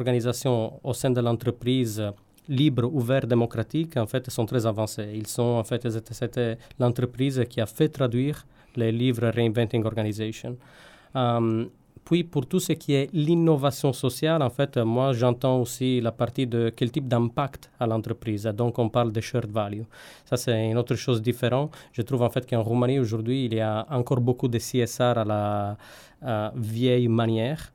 au 0.82 0.92
sein 0.92 1.10
de 1.10 1.20
l'entreprise, 1.20 2.02
libre, 2.48 2.84
ouvert, 2.92 3.26
démocratique, 3.26 3.96
en 3.96 4.06
fait, 4.06 4.28
sont 4.30 4.46
très 4.46 4.66
avancés. 4.66 5.10
Ils 5.14 5.26
sont, 5.26 5.42
en 5.42 5.64
fait, 5.64 5.86
c'était 6.12 6.58
l'entreprise 6.78 7.44
qui 7.48 7.60
a 7.60 7.66
fait 7.66 7.88
traduire 7.88 8.44
les 8.76 8.92
livres 8.92 9.28
Reinventing 9.28 9.84
Organization. 9.84 10.56
Um, 11.14 11.70
puis 12.04 12.24
pour 12.24 12.46
tout 12.46 12.60
ce 12.60 12.72
qui 12.72 12.94
est 12.94 13.08
l'innovation 13.12 13.92
sociale, 13.92 14.42
en 14.42 14.50
fait, 14.50 14.76
moi 14.78 15.12
j'entends 15.12 15.60
aussi 15.60 16.00
la 16.00 16.12
partie 16.12 16.46
de 16.46 16.72
quel 16.74 16.90
type 16.90 17.06
d'impact 17.06 17.70
à 17.78 17.86
l'entreprise. 17.86 18.44
Donc 18.54 18.78
on 18.78 18.88
parle 18.88 19.12
de 19.12 19.20
shared 19.20 19.50
value. 19.50 19.82
Ça 20.24 20.36
c'est 20.36 20.70
une 20.70 20.78
autre 20.78 20.94
chose 20.94 21.22
différente. 21.22 21.72
Je 21.92 22.02
trouve 22.02 22.22
en 22.22 22.30
fait 22.30 22.48
qu'en 22.48 22.62
Roumanie 22.62 22.98
aujourd'hui 22.98 23.44
il 23.44 23.54
y 23.54 23.60
a 23.60 23.86
encore 23.90 24.20
beaucoup 24.20 24.48
de 24.48 24.58
CSR 24.58 25.18
à 25.18 25.24
la 25.24 25.76
vieille 26.54 27.08
manière. 27.08 27.72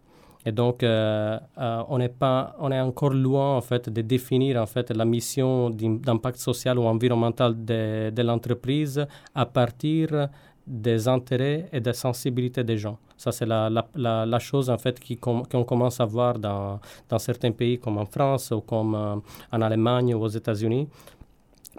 Et 0.47 0.51
donc, 0.51 0.83
euh, 0.83 1.39
euh, 1.57 1.83
on, 1.89 1.99
est 1.99 2.07
pas, 2.09 2.55
on 2.59 2.71
est 2.71 2.79
encore 2.79 3.09
loin 3.09 3.57
en 3.57 3.61
fait, 3.61 3.89
de 3.89 4.01
définir 4.01 4.61
en 4.61 4.67
fait, 4.67 4.91
la 4.91 5.03
mission 5.03 5.71
d'impact 5.71 6.37
social 6.37 6.77
ou 6.77 6.83
environnemental 6.83 7.65
de 7.65 8.21
l'entreprise 8.21 9.07
à 9.33 9.45
partir 9.47 10.29
des 10.67 11.07
intérêts 11.07 11.69
et 11.71 11.79
des 11.79 11.93
sensibilités 11.93 12.63
des 12.63 12.77
gens. 12.77 12.97
Ça, 13.17 13.31
c'est 13.31 13.45
la, 13.45 13.69
la, 13.69 14.25
la, 14.25 14.39
chose 14.39 14.69
en 14.69 14.77
fait 14.77 14.99
qu'on 15.19 15.63
commence 15.63 15.99
à 15.99 16.05
voir 16.05 16.37
dans, 16.37 16.79
dans, 17.07 17.19
certains 17.19 17.51
pays 17.51 17.79
comme 17.79 17.97
en 17.97 18.05
France 18.05 18.51
ou 18.51 18.61
comme 18.61 18.95
euh, 18.95 19.15
en 19.51 19.61
Allemagne 19.61 20.13
ou 20.15 20.21
aux 20.21 20.27
États-Unis. 20.27 20.87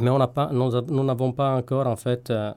Mais 0.01 0.11
on 0.11 0.19
pas, 0.29 0.51
nous 0.53 1.05
n'avons 1.05 1.33
pas 1.33 1.57
encore 1.57 1.87
en 1.87 1.97
fait 1.97 2.31
euh, 2.31 2.53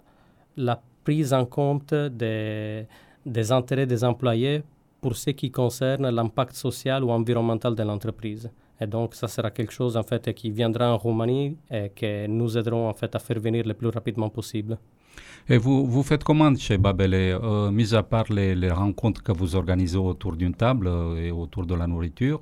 la 0.55 0.81
prise 1.03 1.33
en 1.33 1.45
compte 1.45 1.93
des, 1.93 2.85
des 3.25 3.51
intérêts 3.51 3.85
des 3.85 4.03
employés 4.03 4.63
pour 5.01 5.15
ce 5.15 5.31
qui 5.31 5.49
concerne 5.51 6.09
l'impact 6.09 6.53
social 6.53 7.03
ou 7.03 7.09
environnemental 7.11 7.75
de 7.75 7.83
l'entreprise. 7.83 8.49
Et 8.81 8.87
donc, 8.87 9.15
ça 9.15 9.27
sera 9.27 9.51
quelque 9.51 9.73
chose 9.73 9.97
en 9.97 10.03
fait 10.03 10.33
qui 10.33 10.51
viendra 10.51 10.93
en 10.93 10.97
Roumanie 10.97 11.57
et 11.69 11.89
que 11.89 12.27
nous 12.27 12.57
aiderons 12.57 12.87
en 12.87 12.93
fait 12.93 13.13
à 13.15 13.19
faire 13.19 13.39
venir 13.39 13.65
le 13.65 13.73
plus 13.73 13.89
rapidement 13.89 14.29
possible. 14.29 14.77
Et 15.47 15.57
vous, 15.57 15.85
vous 15.87 16.03
faites 16.03 16.23
comment 16.23 16.53
chez 16.55 16.77
Babel 16.77 17.13
euh, 17.13 17.71
Mis 17.71 17.93
à 17.95 18.03
part 18.03 18.25
les, 18.31 18.69
rencontres 18.69 19.23
que 19.23 19.31
vous 19.31 19.55
organisez 19.55 19.97
autour 19.97 20.35
d'une 20.35 20.53
table 20.53 20.87
euh, 20.87 21.15
et 21.25 21.31
autour 21.31 21.65
de 21.65 21.75
la 21.75 21.87
nourriture, 21.87 22.39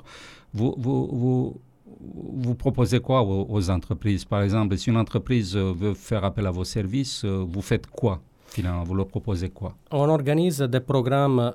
vous, 0.53 0.75
vous, 0.77 2.55
proposez 2.55 2.99
quoi 2.99 3.23
aux, 3.23 3.69
entreprises? 3.69 4.25
Par 4.25 4.41
exemple, 4.41 4.77
si 4.77 4.89
une 4.89 4.97
entreprise 4.97 5.55
euh, 5.55 5.73
veut 5.73 5.93
faire 5.93 6.23
appel 6.25 6.47
à 6.47 6.51
vos 6.51 6.63
services, 6.63 7.23
vous 7.25 7.61
faites 7.61 7.87
quoi 7.87 8.19
Finalement, 8.47 8.83
vous 8.83 8.95
leur 8.95 9.07
proposez 9.07 9.49
quoi? 9.49 9.75
On 9.91 10.09
organise 10.09 10.59
des 10.59 10.79
programmes 10.79 11.51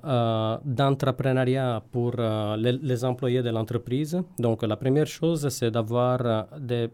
d'entrepreneuriat 0.64 1.82
pour 1.90 2.12
les, 2.58 3.04
employés 3.04 3.42
de 3.42 3.48
l'entreprise. 3.50 4.20
Donc, 4.38 4.62
la 4.62 4.76
première 4.76 5.06
chose, 5.06 5.48
c'est 5.48 5.70
d'avoir 5.70 6.46
des... 6.58 6.88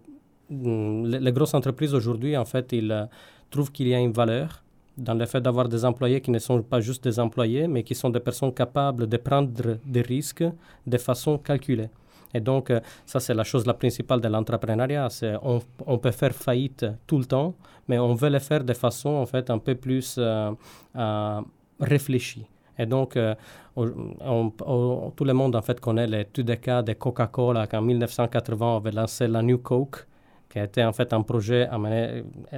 Mm, 0.50 1.04
les, 1.20 1.32
grosses 1.32 1.54
entreprises 1.54 1.94
aujourd'hui, 1.94 2.36
en 2.36 2.44
fait, 2.44 2.72
ils 2.72 3.08
trouve 3.50 3.72
qu'il 3.72 3.88
y 3.88 3.94
a 3.94 3.98
une 3.98 4.12
valeur 4.12 4.62
dans 4.96 5.14
le 5.14 5.26
fait 5.26 5.40
d'avoir 5.40 5.68
des 5.68 5.84
employés 5.84 6.20
qui 6.20 6.30
ne 6.30 6.38
sont 6.38 6.62
pas 6.62 6.80
juste 6.80 7.04
des 7.04 7.20
employés, 7.20 7.68
mais 7.68 7.84
qui 7.84 7.94
sont 7.94 8.10
des 8.10 8.20
personnes 8.20 8.52
capables 8.52 9.06
de 9.06 9.16
prendre 9.16 9.50
des 9.84 10.02
risques 10.02 10.44
de 10.86 10.98
façon 10.98 11.38
calculée. 11.38 11.88
Et 12.34 12.40
donc, 12.40 12.70
euh, 12.70 12.80
ça, 13.06 13.20
c'est 13.20 13.32
la 13.32 13.44
chose 13.44 13.66
la 13.66 13.74
principale 13.74 14.20
de 14.20 14.28
l'entrepreneuriat. 14.28 15.08
On, 15.42 15.60
on 15.86 15.98
peut 15.98 16.10
faire 16.10 16.34
faillite 16.34 16.84
tout 17.06 17.18
le 17.18 17.24
temps, 17.24 17.54
mais 17.86 17.98
on 17.98 18.14
veut 18.14 18.28
le 18.28 18.38
faire 18.38 18.64
de 18.64 18.74
façon, 18.74 19.10
en 19.10 19.26
fait, 19.26 19.50
un 19.50 19.58
peu 19.58 19.74
plus 19.74 20.16
euh, 20.18 20.50
euh, 20.96 21.40
réfléchie. 21.80 22.46
Et 22.78 22.86
donc, 22.86 23.14
tout 23.14 25.24
le 25.24 25.32
monde, 25.32 25.56
en 25.56 25.62
fait, 25.62 25.80
connaît 25.80 26.06
les 26.06 26.56
cas 26.58 26.82
de 26.82 26.92
Coca-Cola, 26.92 27.66
qu'en 27.66 27.82
1980, 27.82 28.66
on 28.66 28.76
avait 28.76 28.92
lancé 28.92 29.26
la 29.26 29.42
New 29.42 29.58
Coke 29.58 30.06
qui 30.48 30.58
a 30.58 30.64
été 30.64 30.82
en 30.84 30.92
fait 30.92 31.12
un 31.12 31.22
projet 31.22 31.68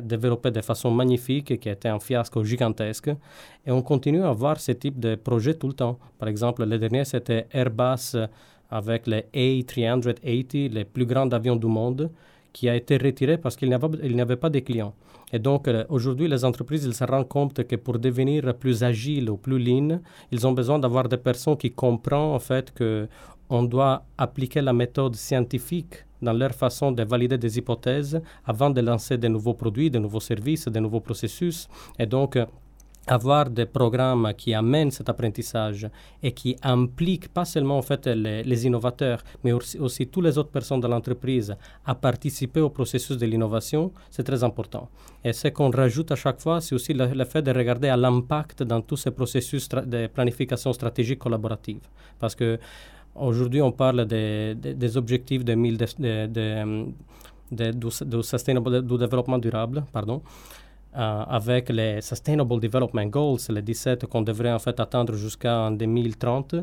développé 0.02 0.50
de 0.50 0.60
façon 0.60 0.90
magnifique, 0.90 1.58
qui 1.58 1.68
a 1.68 1.72
été 1.72 1.88
un 1.88 1.98
fiasco 1.98 2.44
gigantesque. 2.44 3.10
Et 3.66 3.70
on 3.70 3.82
continue 3.82 4.22
à 4.22 4.32
voir 4.32 4.60
ce 4.60 4.72
type 4.72 4.98
de 4.98 5.16
projet 5.16 5.54
tout 5.54 5.68
le 5.68 5.74
temps. 5.74 5.98
Par 6.18 6.28
exemple, 6.28 6.64
le 6.64 6.78
dernier, 6.78 7.04
c'était 7.04 7.46
Airbus 7.52 8.16
avec 8.70 9.06
les 9.06 9.24
A380, 9.34 10.72
les 10.72 10.84
plus 10.84 11.04
grands 11.04 11.28
avions 11.30 11.56
du 11.56 11.66
monde, 11.66 12.10
qui 12.52 12.68
a 12.68 12.76
été 12.76 12.96
retiré 12.96 13.38
parce 13.38 13.56
qu'il 13.56 13.68
n'y 13.68 13.74
avait, 14.20 14.36
pas 14.36 14.50
de 14.50 14.58
clients. 14.60 14.94
Et 15.32 15.38
donc, 15.38 15.68
euh, 15.68 15.84
aujourd'hui, 15.88 16.26
les 16.26 16.44
entreprises, 16.44 16.84
ils 16.84 16.94
se 16.94 17.04
rendent 17.04 17.28
compte 17.28 17.64
que 17.64 17.76
pour 17.76 17.98
devenir 17.98 18.54
plus 18.54 18.82
agiles 18.82 19.30
ou 19.30 19.36
plus 19.36 19.58
lean, 19.58 20.00
ils 20.32 20.44
ont 20.46 20.52
besoin 20.52 20.78
d'avoir 20.78 21.08
des 21.08 21.16
personnes 21.16 21.56
qui 21.56 21.70
comprennent 21.70 22.34
en 22.34 22.38
fait 22.40 22.72
qu'on 22.76 23.62
doit 23.62 24.04
appliquer 24.18 24.60
la 24.60 24.72
méthode 24.72 25.14
scientifique 25.14 26.04
dans 26.22 26.32
leur 26.32 26.52
façon 26.52 26.92
de 26.92 27.02
valider 27.02 27.38
des 27.38 27.58
hypothèses 27.58 28.20
avant 28.44 28.70
de 28.70 28.80
lancer 28.80 29.16
de 29.18 29.28
nouveaux 29.28 29.54
produits, 29.54 29.90
de 29.90 29.98
nouveaux 29.98 30.20
services, 30.20 30.66
de 30.68 30.80
nouveaux 30.80 31.00
processus. 31.00 31.68
Et 31.98 32.06
donc, 32.06 32.36
euh, 32.36 32.46
avoir 33.06 33.50
des 33.50 33.66
programmes 33.66 34.32
qui 34.36 34.54
amènent 34.54 34.90
cet 34.90 35.08
apprentissage 35.08 35.88
et 36.22 36.32
qui 36.32 36.56
impliquent 36.62 37.28
pas 37.28 37.44
seulement 37.44 37.78
en 37.78 37.82
fait 37.82 38.06
les, 38.06 38.66
innovateurs, 38.66 39.22
mais 39.42 39.52
aussi, 39.52 40.06
toutes 40.06 40.24
les 40.24 40.38
autres 40.38 40.50
personnes 40.50 40.80
de 40.80 40.86
l'entreprise 40.86 41.54
à 41.84 41.94
participer 41.94 42.60
au 42.60 42.70
processus 42.70 43.16
de 43.16 43.26
l'innovation, 43.26 43.92
c'est 44.10 44.22
très 44.22 44.44
important. 44.44 44.88
Et 45.24 45.32
ce 45.32 45.48
qu'on 45.48 45.70
rajoute 45.70 46.12
à 46.12 46.16
chaque 46.16 46.40
fois, 46.40 46.60
c'est 46.60 46.74
aussi 46.74 46.92
le, 46.94 47.24
fait 47.24 47.42
de 47.42 47.52
regarder 47.52 47.88
à 47.88 47.96
l'impact 47.96 48.62
dans 48.62 48.80
tous 48.80 48.96
ces 48.96 49.10
processus 49.10 49.68
de 49.68 50.06
planification 50.06 50.72
stratégique 50.72 51.18
collaborative. 51.18 51.80
Parce 52.18 52.34
que 52.34 52.58
Aujourd'hui, 53.20 53.60
on 53.60 53.70
parle 53.70 54.06
des, 54.06 54.96
objectifs 54.96 55.44
de, 55.44 55.54
du 58.80 58.98
développement 58.98 59.38
durable, 59.38 59.84
pardon, 59.92 60.22
euh, 60.96 61.22
avec 61.28 61.68
les 61.68 62.00
Sustainable 62.00 62.58
Development 62.58 63.06
Goals, 63.06 63.40
les 63.50 63.60
17 63.62 64.06
qu'on 64.06 64.22
devrait 64.22 64.52
en 64.52 64.58
fait 64.58 64.80
atteindre 64.80 65.14
jusqu'en 65.14 65.70
2030, 65.70 66.56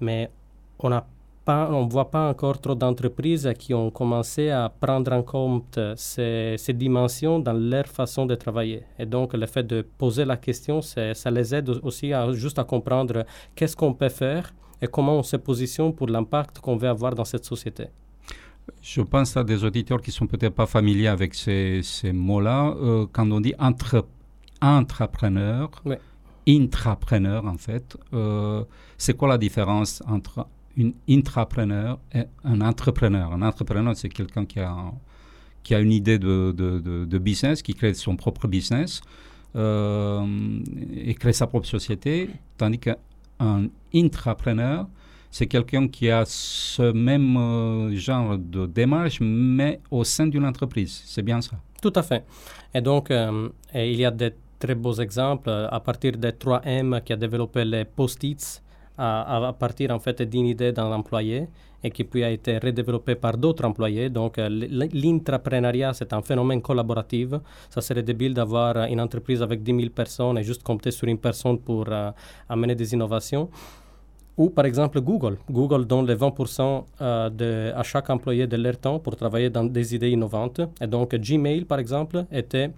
mais 0.00 0.30
on 0.78 0.92
a 0.92 1.04
on 1.46 1.84
ne 1.84 1.90
voit 1.90 2.10
pas 2.10 2.30
encore 2.30 2.58
trop 2.58 2.74
d'entreprises 2.74 3.52
qui 3.58 3.74
ont 3.74 3.90
commencé 3.90 4.48
à 4.48 4.72
prendre 4.80 5.12
en 5.12 5.22
compte 5.22 5.78
ces, 5.94 6.54
ces, 6.56 6.72
dimensions 6.72 7.38
dans 7.38 7.52
leur 7.52 7.86
façon 7.86 8.24
de 8.24 8.34
travailler. 8.34 8.82
Et 8.98 9.04
donc, 9.04 9.34
le 9.34 9.44
fait 9.44 9.62
de 9.62 9.82
poser 9.82 10.24
la 10.24 10.38
question, 10.38 10.80
ça 10.80 11.30
les 11.30 11.54
aide 11.54 11.68
aussi 11.82 12.14
à, 12.14 12.32
juste 12.32 12.58
à 12.58 12.64
comprendre 12.64 13.26
qu'est-ce 13.54 13.76
qu'on 13.76 13.92
peut 13.92 14.08
faire 14.08 14.54
et 14.84 14.86
comment 14.86 15.18
on 15.18 15.22
se 15.22 15.36
positionne 15.36 15.94
pour 15.94 16.08
l'impact 16.08 16.58
qu'on 16.60 16.76
veut 16.76 16.88
avoir 16.88 17.14
dans 17.14 17.24
cette 17.24 17.46
société. 17.46 17.86
Je 18.82 19.00
pense 19.00 19.36
à 19.36 19.42
des 19.42 19.64
auditeurs 19.64 20.00
qui 20.00 20.12
sont 20.12 20.26
peut-être 20.26 20.54
pas 20.54 20.66
familiers 20.66 21.08
avec 21.08 21.34
ces, 21.34 21.80
ces 21.82 22.12
mots-là. 22.12 22.74
Euh, 22.76 23.06
quand 23.10 23.30
on 23.30 23.40
dit 23.40 23.54
entre, 23.58 24.06
entrepreneur, 24.60 25.70
intrapreneur 26.46 27.46
en 27.46 27.56
fait, 27.56 27.96
euh, 28.12 28.62
c'est 28.98 29.16
quoi 29.16 29.28
la 29.28 29.38
différence 29.38 30.02
entre 30.06 30.46
un 30.78 30.90
intrapreneur 31.08 31.98
et 32.14 32.24
un 32.44 32.60
entrepreneur? 32.60 33.32
Un 33.32 33.42
entrepreneur, 33.42 33.96
c'est 33.96 34.10
quelqu'un 34.10 34.44
qui 34.44 34.60
a, 34.60 34.92
qui 35.62 35.74
a 35.74 35.80
une 35.80 35.92
idée 35.92 36.18
de, 36.18 36.52
de, 36.54 37.04
de, 37.06 37.18
business, 37.18 37.62
qui 37.62 37.74
crée 37.74 37.94
son 37.94 38.16
propre 38.16 38.48
business 38.48 39.00
euh, 39.56 40.26
et 40.94 41.14
crée 41.14 41.32
sa 41.32 41.46
propre 41.46 41.66
société, 41.66 42.28
tandis 42.58 42.78
que 42.78 42.90
un 43.40 43.68
intrapreneur, 43.94 44.86
c'est 45.30 45.46
quelqu'un 45.46 45.88
qui 45.88 46.10
a 46.10 46.24
ce 46.26 46.92
même 46.92 47.36
euh, 47.36 47.96
genre 47.96 48.38
de 48.38 48.66
démarche, 48.66 49.18
mais 49.20 49.80
au 49.90 50.04
sein 50.04 50.26
d'une 50.26 50.44
entreprise. 50.44 51.02
C'est 51.04 51.22
bien 51.22 51.40
ça. 51.40 51.56
Tout 51.82 51.92
à 51.96 52.02
fait. 52.02 52.24
Et 52.72 52.80
donc, 52.80 53.10
euh, 53.10 53.48
il 53.74 53.96
y 53.96 54.04
a 54.04 54.10
des 54.10 54.32
très 54.58 54.74
beaux 54.74 54.94
exemples 54.94 55.50
à 55.50 55.80
partir 55.80 56.12
des 56.12 56.30
3M 56.30 57.02
qui 57.02 57.12
a 57.12 57.16
développé 57.16 57.64
les 57.64 57.84
post-its 57.84 58.60
à, 58.96 59.54
partir 59.58 59.90
en 59.90 59.98
fait 59.98 60.22
d'une 60.22 60.46
idée 60.46 60.72
d'un 60.72 60.92
employé 60.92 61.48
et 61.84 61.90
qui 61.90 62.02
puis 62.04 62.24
a 62.24 62.30
été 62.30 62.56
redéveloppée 62.58 63.14
par 63.14 63.36
d'autres 63.36 63.64
employés. 63.66 64.08
Donc 64.08 64.38
euh, 64.38 64.48
l'intrapreneuriat, 64.48 65.92
c'est 65.92 66.12
un 66.14 66.22
phénomène 66.22 66.62
collaboratif. 66.62 67.28
Ça 67.68 67.82
serait 67.82 68.02
débile 68.02 68.32
d'avoir 68.32 68.76
une 68.84 69.00
entreprise 69.00 69.42
avec 69.42 69.62
10 69.62 69.76
000 69.76 69.90
personnes 69.90 70.38
et 70.38 70.42
juste 70.42 70.62
compter 70.62 70.90
sur 70.90 71.06
une 71.06 71.18
personne 71.18 71.58
pour 71.58 71.84
euh, 71.88 72.10
amener 72.48 72.74
des 72.74 72.94
innovations. 72.94 73.50
Ou 74.36 74.48
par 74.50 74.64
exemple 74.64 75.00
Google. 75.00 75.36
Google 75.48 75.84
donne 75.86 76.06
les 76.06 76.16
20% 76.16 76.84
euh, 77.00 77.30
de, 77.30 77.72
à 77.76 77.82
chaque 77.82 78.08
employé 78.08 78.46
de 78.46 78.56
leur 78.56 78.78
temps 78.78 78.98
pour 78.98 79.14
travailler 79.14 79.50
dans 79.50 79.64
des 79.64 79.94
idées 79.94 80.10
innovantes. 80.10 80.62
Et 80.80 80.86
donc 80.86 81.14
Gmail, 81.14 81.64
par 81.66 81.78
exemple, 81.78 82.24
était 82.32 82.70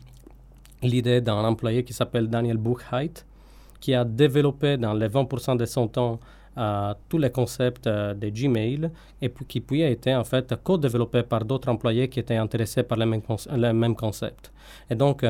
l'idée 0.82 1.20
d'un 1.20 1.44
employé 1.44 1.84
qui 1.84 1.92
s'appelle 1.92 2.28
Daniel 2.28 2.58
Buchheit, 2.58 3.24
qui 3.80 3.94
a 3.94 4.04
développé 4.04 4.76
dans 4.76 4.92
les 4.92 5.08
20% 5.08 5.56
de 5.56 5.64
son 5.64 5.86
temps 5.86 6.18
euh, 6.58 6.94
tous 7.08 7.18
les 7.18 7.30
concepts 7.30 7.86
euh, 7.86 8.14
de 8.14 8.28
Gmail 8.28 8.90
et 9.20 9.30
qui 9.48 9.60
puis 9.60 9.82
a 9.82 9.88
été 9.88 10.14
en 10.14 10.24
fait 10.24 10.54
co-développé 10.62 11.22
par 11.22 11.44
d'autres 11.44 11.68
employés 11.68 12.08
qui 12.08 12.20
étaient 12.20 12.36
intéressés 12.36 12.82
par 12.82 12.98
les 12.98 13.06
mêmes, 13.06 13.96
concepts. 13.96 14.52
Et 14.90 14.94
donc, 14.94 15.24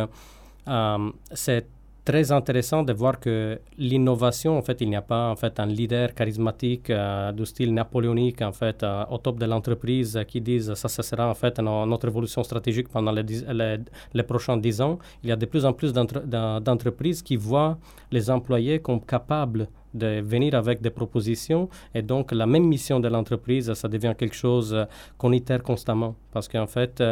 c'est 1.32 1.66
très 2.06 2.30
intéressant 2.30 2.84
de 2.84 2.92
voir 2.92 3.18
que 3.18 3.60
l'innovation, 3.76 4.56
en 4.56 4.62
fait, 4.62 4.80
il 4.80 4.88
n'y 4.88 4.96
a 4.96 5.02
pas 5.02 5.28
en 5.28 5.34
fait 5.34 5.58
un 5.58 5.66
leader 5.66 6.14
charismatique 6.14 6.88
euh, 6.88 7.32
du 7.32 7.44
style 7.44 7.74
napoléonique 7.74 8.40
en 8.42 8.52
fait 8.52 8.82
euh, 8.84 9.04
au 9.10 9.18
top 9.18 9.38
de 9.40 9.44
l'entreprise 9.44 10.18
qui 10.28 10.40
dise 10.40 10.72
ça, 10.74 10.88
ça 10.88 11.02
sera 11.02 11.28
en 11.28 11.34
fait 11.34 11.58
notre 11.58 12.06
évolution 12.06 12.44
stratégique 12.44 12.88
pendant 12.88 13.10
les, 13.10 13.24
les, 13.24 13.78
les, 14.14 14.22
prochains 14.22 14.56
dix 14.56 14.80
ans. 14.80 14.98
Il 15.24 15.30
y 15.30 15.32
a 15.32 15.36
de 15.36 15.46
plus 15.46 15.64
en 15.64 15.72
plus 15.72 15.92
d'entreprises 15.92 17.22
qui 17.22 17.34
voient 17.34 17.76
les 18.12 18.30
employés 18.30 18.78
comme 18.78 19.00
capables 19.00 19.66
de 19.92 20.20
venir 20.20 20.54
avec 20.54 20.80
des 20.80 20.90
propositions 20.90 21.68
et 21.92 22.02
donc 22.02 22.30
la 22.30 22.46
même 22.46 22.66
mission 22.68 23.00
de 23.00 23.08
l'entreprise, 23.08 23.72
ça 23.74 23.88
devient 23.88 24.14
quelque 24.16 24.36
chose 24.36 24.72
euh, 24.72 24.84
qu'on 25.18 25.32
itère 25.32 25.62
constamment 25.64 26.14
parce 26.32 26.46
qu'en 26.46 26.68
fait, 26.68 27.02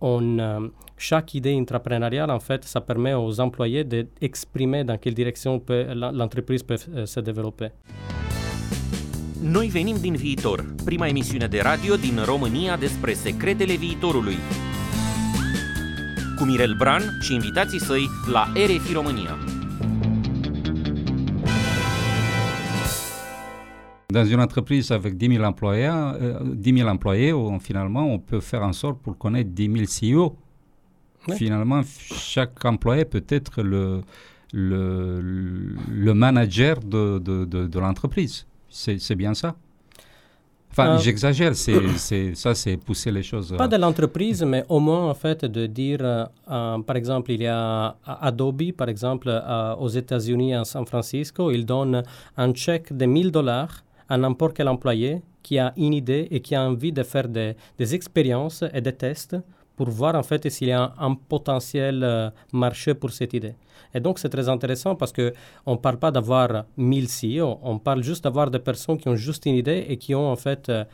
on, 0.00 0.38
euh, 0.38 0.68
chaque 0.96 1.34
idée 1.34 1.54
entrepreneuriale, 1.54 2.30
en 2.30 2.40
fait, 2.40 2.64
ça 2.64 2.80
permet 2.80 3.14
aux 3.14 3.40
employés 3.40 3.84
d'exprimer 3.84 4.84
dans 4.84 4.98
quelle 4.98 5.14
direction 5.14 5.62
l'entreprise 5.68 6.62
peut 6.62 6.78
euh, 6.94 7.06
se 7.06 7.20
développer. 7.20 7.70
Noi 9.42 9.68
venim 9.68 9.96
din 9.96 10.16
viitor, 10.16 10.64
prima 10.84 11.08
emisiune 11.08 11.46
de 11.46 11.60
radio 11.60 11.96
din 11.96 12.18
România 12.24 12.76
despre 12.76 13.12
secretele 13.14 13.74
viitorului. 13.74 14.36
Cu 16.36 16.44
Mirel 16.44 16.74
Bran 16.78 17.02
și 17.20 17.34
invitații 17.34 17.80
săi 17.80 18.08
la 18.32 18.52
RFI 18.54 18.92
România. 18.92 19.59
Dans 24.10 24.24
une 24.24 24.40
entreprise 24.40 24.90
avec 24.90 25.16
10 25.16 25.34
000 25.36 25.44
employés, 25.44 25.88
euh, 25.90 26.38
10 26.42 26.78
000 26.78 26.88
employés 26.88 27.32
finalement, 27.60 28.06
on 28.06 28.18
peut 28.18 28.40
faire 28.40 28.62
en 28.62 28.72
sorte 28.72 28.98
pour 29.00 29.16
connaître 29.16 29.50
10 29.50 29.86
000 30.00 30.22
CEO. 30.22 30.36
Finalement, 31.36 31.82
chaque 31.84 32.64
employé 32.64 33.04
peut 33.04 33.24
être 33.28 33.62
le, 33.62 34.00
le, 34.52 35.20
le 35.88 36.14
manager 36.14 36.80
de, 36.80 37.18
de, 37.18 37.44
de, 37.44 37.78
l'entreprise. 37.78 38.46
C'est 38.68 39.14
bien 39.14 39.34
ça? 39.34 39.54
Enfin, 40.72 40.94
euh, 40.94 40.98
j'exagère, 40.98 41.54
c'est 41.96 42.34
ça, 42.34 42.54
c'est 42.54 42.78
pousser 42.78 43.12
les 43.12 43.22
choses. 43.22 43.54
Pas 43.56 43.68
de 43.68 43.76
l'entreprise, 43.76 44.42
mais 44.44 44.64
au 44.68 44.80
moins, 44.80 45.10
en 45.10 45.14
fait, 45.14 45.44
de 45.44 45.66
dire, 45.66 46.00
euh, 46.02 46.78
par 46.78 46.96
exemple, 46.96 47.32
il 47.32 47.42
y 47.42 47.46
a 47.46 47.96
Adobe, 48.06 48.72
par 48.72 48.88
exemple, 48.88 49.30
aux 49.78 49.88
États-Unis, 49.88 50.54
à 50.54 50.64
San 50.64 50.86
Francisco, 50.86 51.50
il 51.50 51.66
donne 51.66 52.02
un 52.36 52.54
chèque 52.54 52.96
de 52.96 53.04
1000 53.04 53.30
dollars 53.30 53.84
à 54.10 54.18
n'importe 54.18 54.54
quel 54.56 54.68
employé 54.68 55.22
qui 55.42 55.58
a 55.58 55.72
une 55.76 55.94
idée 55.94 56.28
et 56.30 56.40
qui 56.40 56.54
a 56.54 56.62
envie 56.62 56.92
de 56.92 57.02
faire 57.02 57.28
des, 57.28 57.54
des 57.78 57.94
expériences 57.94 58.64
et 58.74 58.80
des 58.82 58.92
tests 58.92 59.36
pour 59.76 59.88
voir 59.88 60.14
en 60.14 60.22
fait 60.22 60.46
s'il 60.50 60.68
y 60.68 60.72
a 60.72 60.92
un, 60.98 61.14
potentiel 61.14 62.02
euh, 62.02 62.28
marché 62.52 62.92
pour 62.92 63.10
cette 63.12 63.32
idée. 63.32 63.54
Et 63.94 64.00
donc 64.00 64.18
c'est 64.18 64.28
très 64.28 64.48
intéressant 64.48 64.94
parce 64.94 65.12
que 65.12 65.32
on 65.64 65.76
parle 65.78 65.98
pas 65.98 66.10
d'avoir 66.10 66.64
1000 66.76 67.06
CEO, 67.06 67.58
on 67.62 67.78
parle 67.78 68.02
juste 68.02 68.24
d'avoir 68.24 68.50
des 68.50 68.58
personnes 68.58 68.98
qui 68.98 69.08
ont 69.08 69.16
juste 69.16 69.46
une 69.46 69.54
idée 69.54 69.86
et 69.88 69.96
qui 69.96 70.14
ont 70.14 70.28
en 70.30 70.36
fait 70.36 70.68
euh, 70.68 70.84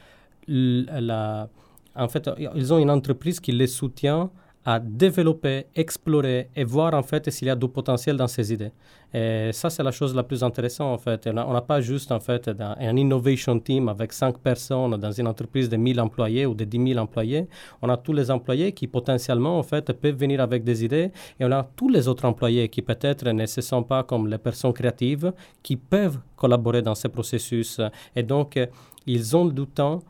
la, 0.46 1.48
en 1.96 2.08
fait 2.08 2.30
ils 2.54 2.72
ont 2.72 2.78
une 2.78 2.90
entreprise 2.90 3.40
qui 3.40 3.50
les 3.50 3.66
soutient 3.66 4.30
à 4.68 4.80
développer, 4.80 5.66
explorer 5.76 6.50
et 6.56 6.64
voir 6.64 6.92
en 6.92 7.04
fait 7.04 7.30
s'il 7.30 7.46
y 7.46 7.50
a 7.50 7.54
du 7.54 7.68
potentiel 7.68 8.16
dans 8.16 8.26
ces 8.26 8.52
idées. 8.52 8.72
Et 9.14 9.50
ça, 9.52 9.70
c'est 9.70 9.84
la 9.84 9.92
chose 9.92 10.12
la 10.12 10.24
plus 10.24 10.42
intéressante 10.42 10.92
en 10.92 10.98
fait. 10.98 11.28
On 11.28 11.52
n'a 11.52 11.60
pas 11.60 11.80
juste 11.80 12.10
en 12.10 12.18
fait 12.18 12.50
un 12.58 12.96
innovation 12.96 13.60
team 13.60 13.88
avec 13.88 14.12
cinq 14.12 14.38
personnes 14.38 14.96
dans 14.96 15.12
une 15.12 15.28
entreprise 15.28 15.68
de 15.68 15.76
1000 15.76 16.00
employés 16.00 16.46
ou 16.46 16.54
de 16.54 16.64
10 16.64 16.94
000 16.94 16.98
employés. 16.98 17.46
On 17.80 17.88
a 17.88 17.96
tous 17.96 18.12
les 18.12 18.28
employés 18.28 18.72
qui 18.72 18.88
potentiellement 18.88 19.56
en 19.56 19.62
fait 19.62 19.92
peuvent 19.92 20.16
venir 20.16 20.40
avec 20.40 20.64
des 20.64 20.84
idées 20.84 21.12
et 21.38 21.44
on 21.44 21.52
a 21.52 21.62
tous 21.62 21.88
les 21.88 22.08
autres 22.08 22.24
employés 22.24 22.68
qui 22.68 22.82
peut-être 22.82 23.30
ne 23.30 23.46
se 23.46 23.60
sentent 23.60 23.86
pas 23.86 24.02
comme 24.02 24.26
les 24.26 24.38
personnes 24.38 24.72
créatives 24.72 25.32
qui 25.62 25.76
peuvent 25.76 26.18
collaborer 26.34 26.82
dans 26.82 26.96
ces 26.96 27.08
processus. 27.08 27.80
Et 28.16 28.24
donc, 28.24 28.58
ils 29.06 29.36
ont 29.36 29.44
du 29.44 29.64
temps 29.68 30.00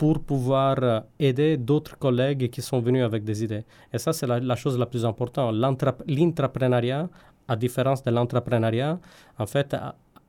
pour 0.00 0.18
pouvoir 0.20 0.76
euh, 0.82 1.00
aider 1.18 1.58
d'autres 1.58 1.98
collègues 1.98 2.48
qui 2.48 2.62
sont 2.62 2.80
venus 2.80 3.04
avec 3.04 3.22
des 3.22 3.44
idées. 3.44 3.64
Et 3.92 3.98
ça, 3.98 4.14
c'est 4.14 4.26
la, 4.26 4.56
chose 4.56 4.78
la 4.78 4.86
plus 4.86 5.04
importante. 5.04 5.54
L'entrepreneuriat, 5.54 7.06
à 7.46 7.54
différence 7.54 8.02
de 8.02 8.10
l'entrepreneuriat, 8.10 8.98
en 9.38 9.46
fait, 9.46 9.76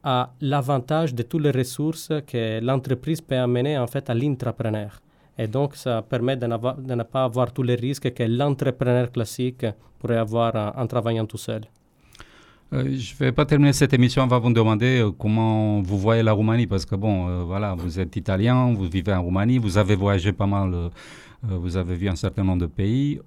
a, 0.03 0.33
l'avantage 0.41 1.15
de 1.15 1.23
toutes 1.23 1.43
les 1.43 1.51
ressources 1.51 2.11
que 2.27 2.59
l'entreprise 2.59 3.21
peut 3.21 3.37
amener 3.37 3.77
en 3.77 3.87
fait 3.87 4.09
à 4.09 4.13
l'intrapreneur. 4.13 4.99
Et 5.37 5.47
donc, 5.47 5.77
ça 5.77 6.01
permet 6.01 6.35
de, 6.35 6.47
ne 6.47 7.03
pas 7.03 7.23
avoir 7.23 7.53
tous 7.53 7.63
les 7.63 7.75
risques 7.75 8.11
que 8.13 8.23
l'entrepreneur 8.23 9.09
classique 9.09 9.65
pourrait 9.99 10.17
avoir 10.17 10.73
en 10.77 10.85
travaillant 10.85 11.25
tout 11.25 11.37
seul. 11.37 11.61
Euh, 12.73 12.95
je 12.95 13.13
ne 13.13 13.19
vais 13.19 13.31
pas 13.33 13.45
terminer 13.45 13.73
cette 13.73 13.93
émission 13.93 14.23
avant 14.23 14.39
vous 14.39 14.53
demander 14.53 15.01
euh, 15.01 15.11
comment 15.11 15.81
vous 15.81 15.97
voyez 15.97 16.23
la 16.23 16.31
Roumanie, 16.31 16.67
parce 16.67 16.85
que 16.85 16.95
bon, 16.95 17.27
euh, 17.27 17.43
voilà, 17.43 17.75
vous 17.75 17.99
êtes 17.99 18.15
italien, 18.15 18.73
vous 18.73 18.87
vivez 18.87 19.13
en 19.13 19.21
Roumanie, 19.21 19.57
vous 19.57 19.77
avez 19.77 19.95
voyagé 19.95 20.31
pas 20.31 20.47
mal, 20.47 20.89
vous 21.43 21.75
avez 21.75 21.95
vu 21.95 22.07
un 22.07 22.15
certain 22.15 22.43
nombre 22.43 22.61
de 22.61 22.67
pays. 22.67 23.19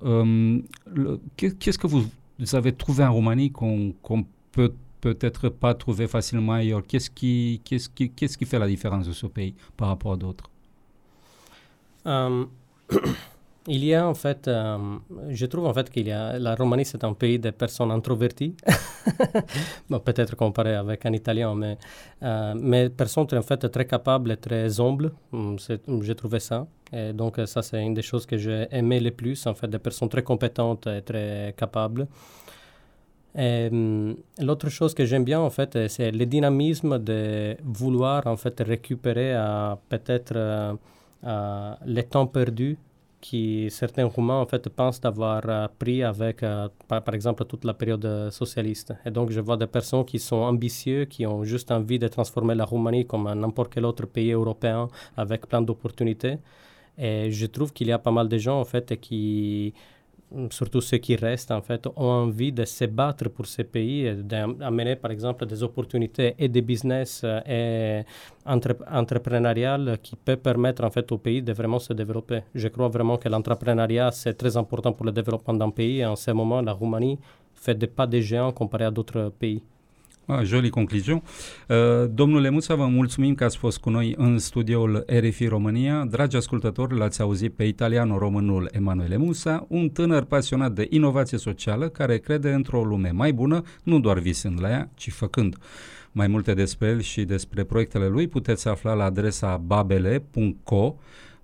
Qu'est-ce 1.37 1.79
que 1.79 1.87
vous, 1.87 2.07
avez 2.53 2.73
trouvé 2.73 3.05
en 3.05 3.13
Roumanie 3.13 3.51
qu'on 3.51 3.95
peut 4.53 4.73
peut-être 5.03 5.51
pas 5.51 5.75
trouver 5.75 6.07
facilement 6.07 6.55
ailleurs? 6.55 6.83
Qu'est-ce 6.87 7.11
qui, 7.11 7.61
qui 7.65 8.45
fait 8.47 8.59
la 8.59 8.69
différence 8.69 9.07
de 9.07 9.13
ce 9.13 9.27
pays 9.27 9.55
par 9.77 9.89
rapport 9.89 10.13
à 10.13 10.17
d'autres? 10.17 10.49
Il 13.67 13.83
y 13.83 13.95
a 13.95 14.07
en 14.07 14.13
fait, 14.13 14.47
euh, 14.47 14.77
je 15.31 15.47
trouve 15.47 15.65
en 15.65 15.73
fait 15.73 15.89
qu'il 15.89 16.07
y 16.07 16.13
a, 16.13 16.39
la 16.39 16.55
Roumanie 16.55 16.85
c'est 16.85 17.03
un 17.03 17.15
pays 17.15 17.39
de 17.39 17.51
personnes 17.51 17.91
introverties, 17.91 18.55
bon, 19.89 20.01
peut-être 20.01 20.37
comparé 20.37 20.75
avec 20.75 21.07
un 21.07 21.13
Italien, 21.15 21.55
mais, 21.55 21.79
euh, 22.23 22.53
mais 22.55 22.91
personnes 22.91 23.27
en 23.33 23.41
fait 23.41 23.67
très 23.71 23.87
capables 23.87 24.33
et 24.33 24.37
très 24.37 24.79
humbles, 24.79 25.13
hum, 25.33 25.57
j'ai 26.03 26.15
trouvé 26.15 26.41
ça. 26.41 26.67
Et 26.93 27.15
donc 27.15 27.41
ça 27.47 27.63
c'est 27.63 27.83
une 27.83 27.95
des 27.95 28.03
choses 28.03 28.27
que 28.27 28.37
j'ai 28.37 28.67
aimé 28.71 29.01
le 29.01 29.13
plus, 29.13 29.47
en 29.47 29.55
fait, 29.55 29.69
des 29.69 29.79
personnes 29.79 30.11
très 30.11 30.23
compétentes 30.23 30.87
et 30.87 31.01
très 31.01 31.55
capables. 31.57 32.07
Hum, 33.35 34.15
l'autre 34.41 34.69
chose 34.69 34.93
que 34.93 35.07
j'aime 35.07 35.25
bien 35.25 35.41
en 35.41 35.51
fait, 35.51 35.89
c'est 35.89 36.11
le 36.11 36.27
dynamisme 36.27 36.99
de 36.99 37.57
vouloir 37.65 38.27
en 38.27 38.37
fait 38.37 38.61
récupérer 38.61 39.35
peut-être 39.89 40.35
euh, 41.27 41.75
le 41.87 42.03
temps 42.03 42.27
perdu 42.27 42.77
qui 43.25 43.71
certains 43.71 44.05
Roumains 44.05 44.41
en 44.45 44.47
fait 44.47 44.69
pensent 44.69 45.01
avoir 45.03 45.43
euh, 45.49 45.67
pris 45.79 46.03
avec, 46.03 46.43
euh, 46.43 46.69
par, 46.87 47.15
exemple, 47.15 47.43
toute 47.47 47.65
la 47.65 47.73
période 47.73 48.07
socialiste. 48.31 48.93
Et 49.07 49.11
donc, 49.11 49.31
je 49.31 49.41
vois 49.41 49.57
des 49.57 49.67
personnes 49.67 50.05
qui 50.05 50.19
sont 50.19 50.43
ambitieux, 50.53 51.07
qui 51.07 51.25
ont 51.27 51.43
juste 51.43 51.71
envie 51.71 51.99
de 51.99 52.09
transformer 52.09 52.55
la 52.55 52.67
Roumanie 52.67 53.07
comme 53.07 53.27
n'importe 53.33 53.73
quel 53.73 53.87
autre 53.87 54.07
pays 54.07 54.33
européen 54.33 54.89
avec 55.17 55.47
plein 55.49 55.63
d'opportunités. 55.63 56.37
Et 56.99 57.31
je 57.31 57.47
trouve 57.47 57.73
qu'il 57.73 57.89
y 57.89 57.93
a 57.93 57.99
pas 57.99 58.11
mal 58.11 58.29
de 58.29 58.39
gens 58.39 58.61
en 58.61 58.65
fait 58.65 59.01
qui 59.01 59.73
surtout 60.51 60.81
ceux 60.81 60.99
qui 60.99 61.17
restent, 61.17 61.51
en 61.51 61.63
fait, 61.63 61.87
ont 61.87 62.11
envie 62.25 62.53
de 62.53 62.65
se 62.65 62.85
battre 62.87 63.29
pour 63.29 63.47
ces 63.47 63.65
pays 63.65 64.07
et 64.07 64.15
d'amener, 64.15 64.97
par 64.97 65.11
exemple, 65.11 65.47
des 65.47 65.63
opportunités 65.63 66.35
et 66.39 66.49
des 66.49 66.63
business 66.63 67.23
euh, 67.25 67.41
et 67.47 68.05
entre, 68.45 68.77
entrepreneuriales 68.91 69.99
qui 70.03 70.17
peuvent 70.17 70.39
permettre, 70.39 70.85
en 70.85 70.91
fait, 70.91 71.11
au 71.13 71.19
pays 71.19 71.43
de 71.43 71.53
vraiment 71.53 71.79
se 71.79 71.93
développer. 71.93 72.43
Je 72.55 72.69
crois 72.69 72.89
vraiment 72.89 73.17
que 73.17 73.29
l'entrepreneuriat, 73.29 74.11
c'est 74.11 74.35
très 74.35 74.57
important 74.57 74.93
pour 74.93 75.07
le 75.07 75.13
développement 75.13 75.55
d'un 75.55 75.71
pays. 75.71 76.05
En 76.05 76.17
ce 76.17 76.31
moment, 76.31 76.61
la 76.61 76.73
Roumanie 76.73 77.19
fait 77.55 77.75
des 77.75 77.87
pas 77.87 78.07
de 78.07 78.21
géants 78.21 78.53
comparé 78.53 78.85
à 78.85 78.91
d'autres 78.91 79.33
pays. 79.39 79.63
Ah, 80.27 80.45
jolie 80.45 80.71
concluzion. 80.71 81.23
Uh, 81.69 81.77
domnule 82.11 82.51
Muța, 82.51 82.75
vă 82.75 82.87
mulțumim 82.87 83.35
că 83.35 83.45
ați 83.45 83.57
fost 83.57 83.79
cu 83.79 83.91
noi 83.91 84.15
în 84.17 84.39
studioul 84.39 85.05
RFI 85.07 85.47
România. 85.47 86.05
Dragi 86.05 86.37
ascultători, 86.37 86.97
l-ați 86.97 87.21
auzit 87.21 87.55
pe 87.55 87.65
italiano-românul 87.65 88.69
Emanuele 88.73 89.17
Musa, 89.17 89.67
un 89.69 89.89
tânăr 89.89 90.25
pasionat 90.25 90.73
de 90.73 90.87
inovație 90.91 91.39
socială 91.39 91.89
care 91.89 92.19
crede 92.19 92.53
într-o 92.53 92.85
lume 92.85 93.11
mai 93.11 93.33
bună, 93.33 93.63
nu 93.83 94.01
doar 94.01 94.19
visând 94.19 94.61
la 94.61 94.71
ea, 94.71 94.91
ci 94.95 95.11
făcând. 95.11 95.57
Mai 96.13 96.27
multe 96.27 96.55
despre 96.55 96.89
el 96.89 97.01
și 97.01 97.25
despre 97.25 97.65
proiectele 97.65 98.07
lui 98.07 98.29
puteți 98.29 98.69
afla 98.69 98.95
la 98.95 99.05
adresa 99.05 99.57
babele.co, 99.57 100.95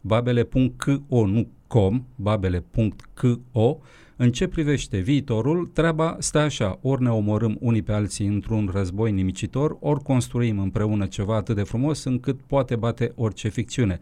babele.co, 0.00 1.26
nu 1.26 1.48
com, 1.66 2.04
babele.co, 2.16 3.76
în 4.22 4.32
ce 4.32 4.46
privește 4.46 4.98
viitorul, 4.98 5.70
treaba 5.72 6.16
stă 6.18 6.38
așa, 6.38 6.78
ori 6.82 7.02
ne 7.02 7.10
omorâm 7.10 7.56
unii 7.60 7.82
pe 7.82 7.92
alții 7.92 8.26
într-un 8.26 8.70
război 8.72 9.12
nimicitor, 9.12 9.76
ori 9.80 10.02
construim 10.02 10.58
împreună 10.58 11.06
ceva 11.06 11.36
atât 11.36 11.56
de 11.56 11.62
frumos 11.62 12.04
încât 12.04 12.40
poate 12.46 12.76
bate 12.76 13.12
orice 13.14 13.48
ficțiune. 13.48 13.98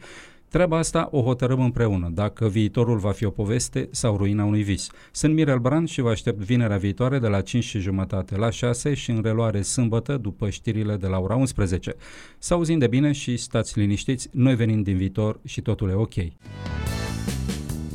Treaba 0.49 0.79
asta 0.79 1.09
o 1.11 1.23
hotărâm 1.23 1.61
împreună, 1.61 2.11
dacă 2.15 2.49
viitorul 2.49 2.99
va 2.99 3.11
fi 3.11 3.25
o 3.25 3.31
poveste 3.31 3.89
sau 3.91 4.17
ruina 4.17 4.45
unui 4.45 4.63
vis. 4.63 4.91
Sunt 5.13 5.35
Mirel 5.35 5.59
Brand 5.59 5.89
și 5.89 6.01
vă 6.01 6.11
aștept 6.11 6.39
vinerea 6.39 6.77
viitoare 6.77 7.19
de 7.19 7.29
la 7.29 7.41
5 7.41 7.65
și 7.65 7.79
jumătate 7.79 8.37
la 8.37 8.51
6 8.51 8.95
și 8.95 9.11
în 9.11 9.23
reluare 9.23 9.63
sâmbătă 9.63 10.17
după 10.17 10.51
știrile 10.51 10.97
de 10.97 11.07
la 11.07 11.19
ora 11.19 11.35
11. 11.35 11.95
Să 12.39 12.55
auzim 12.55 12.79
de 12.79 12.87
bine 12.87 13.13
și 13.13 13.37
stați 13.37 13.79
liniștiți, 13.79 14.29
noi 14.33 14.55
venim 14.55 14.83
din 14.83 14.97
viitor 14.97 15.41
și 15.45 15.61
totul 15.61 15.91
e 15.91 15.95
ok. 15.95 16.15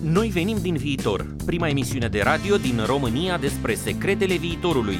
Noi 0.03 0.27
venim 0.27 0.57
din 0.61 0.75
viitor, 0.75 1.35
prima 1.45 1.67
emisiune 1.67 2.07
de 2.07 2.21
radio 2.21 2.57
din 2.57 2.83
România 2.85 3.37
despre 3.37 3.73
secretele 3.73 4.35
viitorului. 4.35 4.97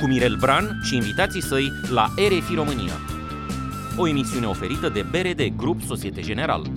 Cu 0.00 0.06
Mirel 0.06 0.36
Bran 0.40 0.80
și 0.82 0.94
invitații 0.94 1.42
săi 1.42 1.72
la 1.90 2.06
RFI 2.16 2.54
România. 2.54 2.92
O 3.96 4.08
emisiune 4.08 4.46
oferită 4.46 4.88
de 4.88 5.04
BRD 5.10 5.56
Grup 5.56 5.82
Societe 5.82 6.20
General. 6.20 6.70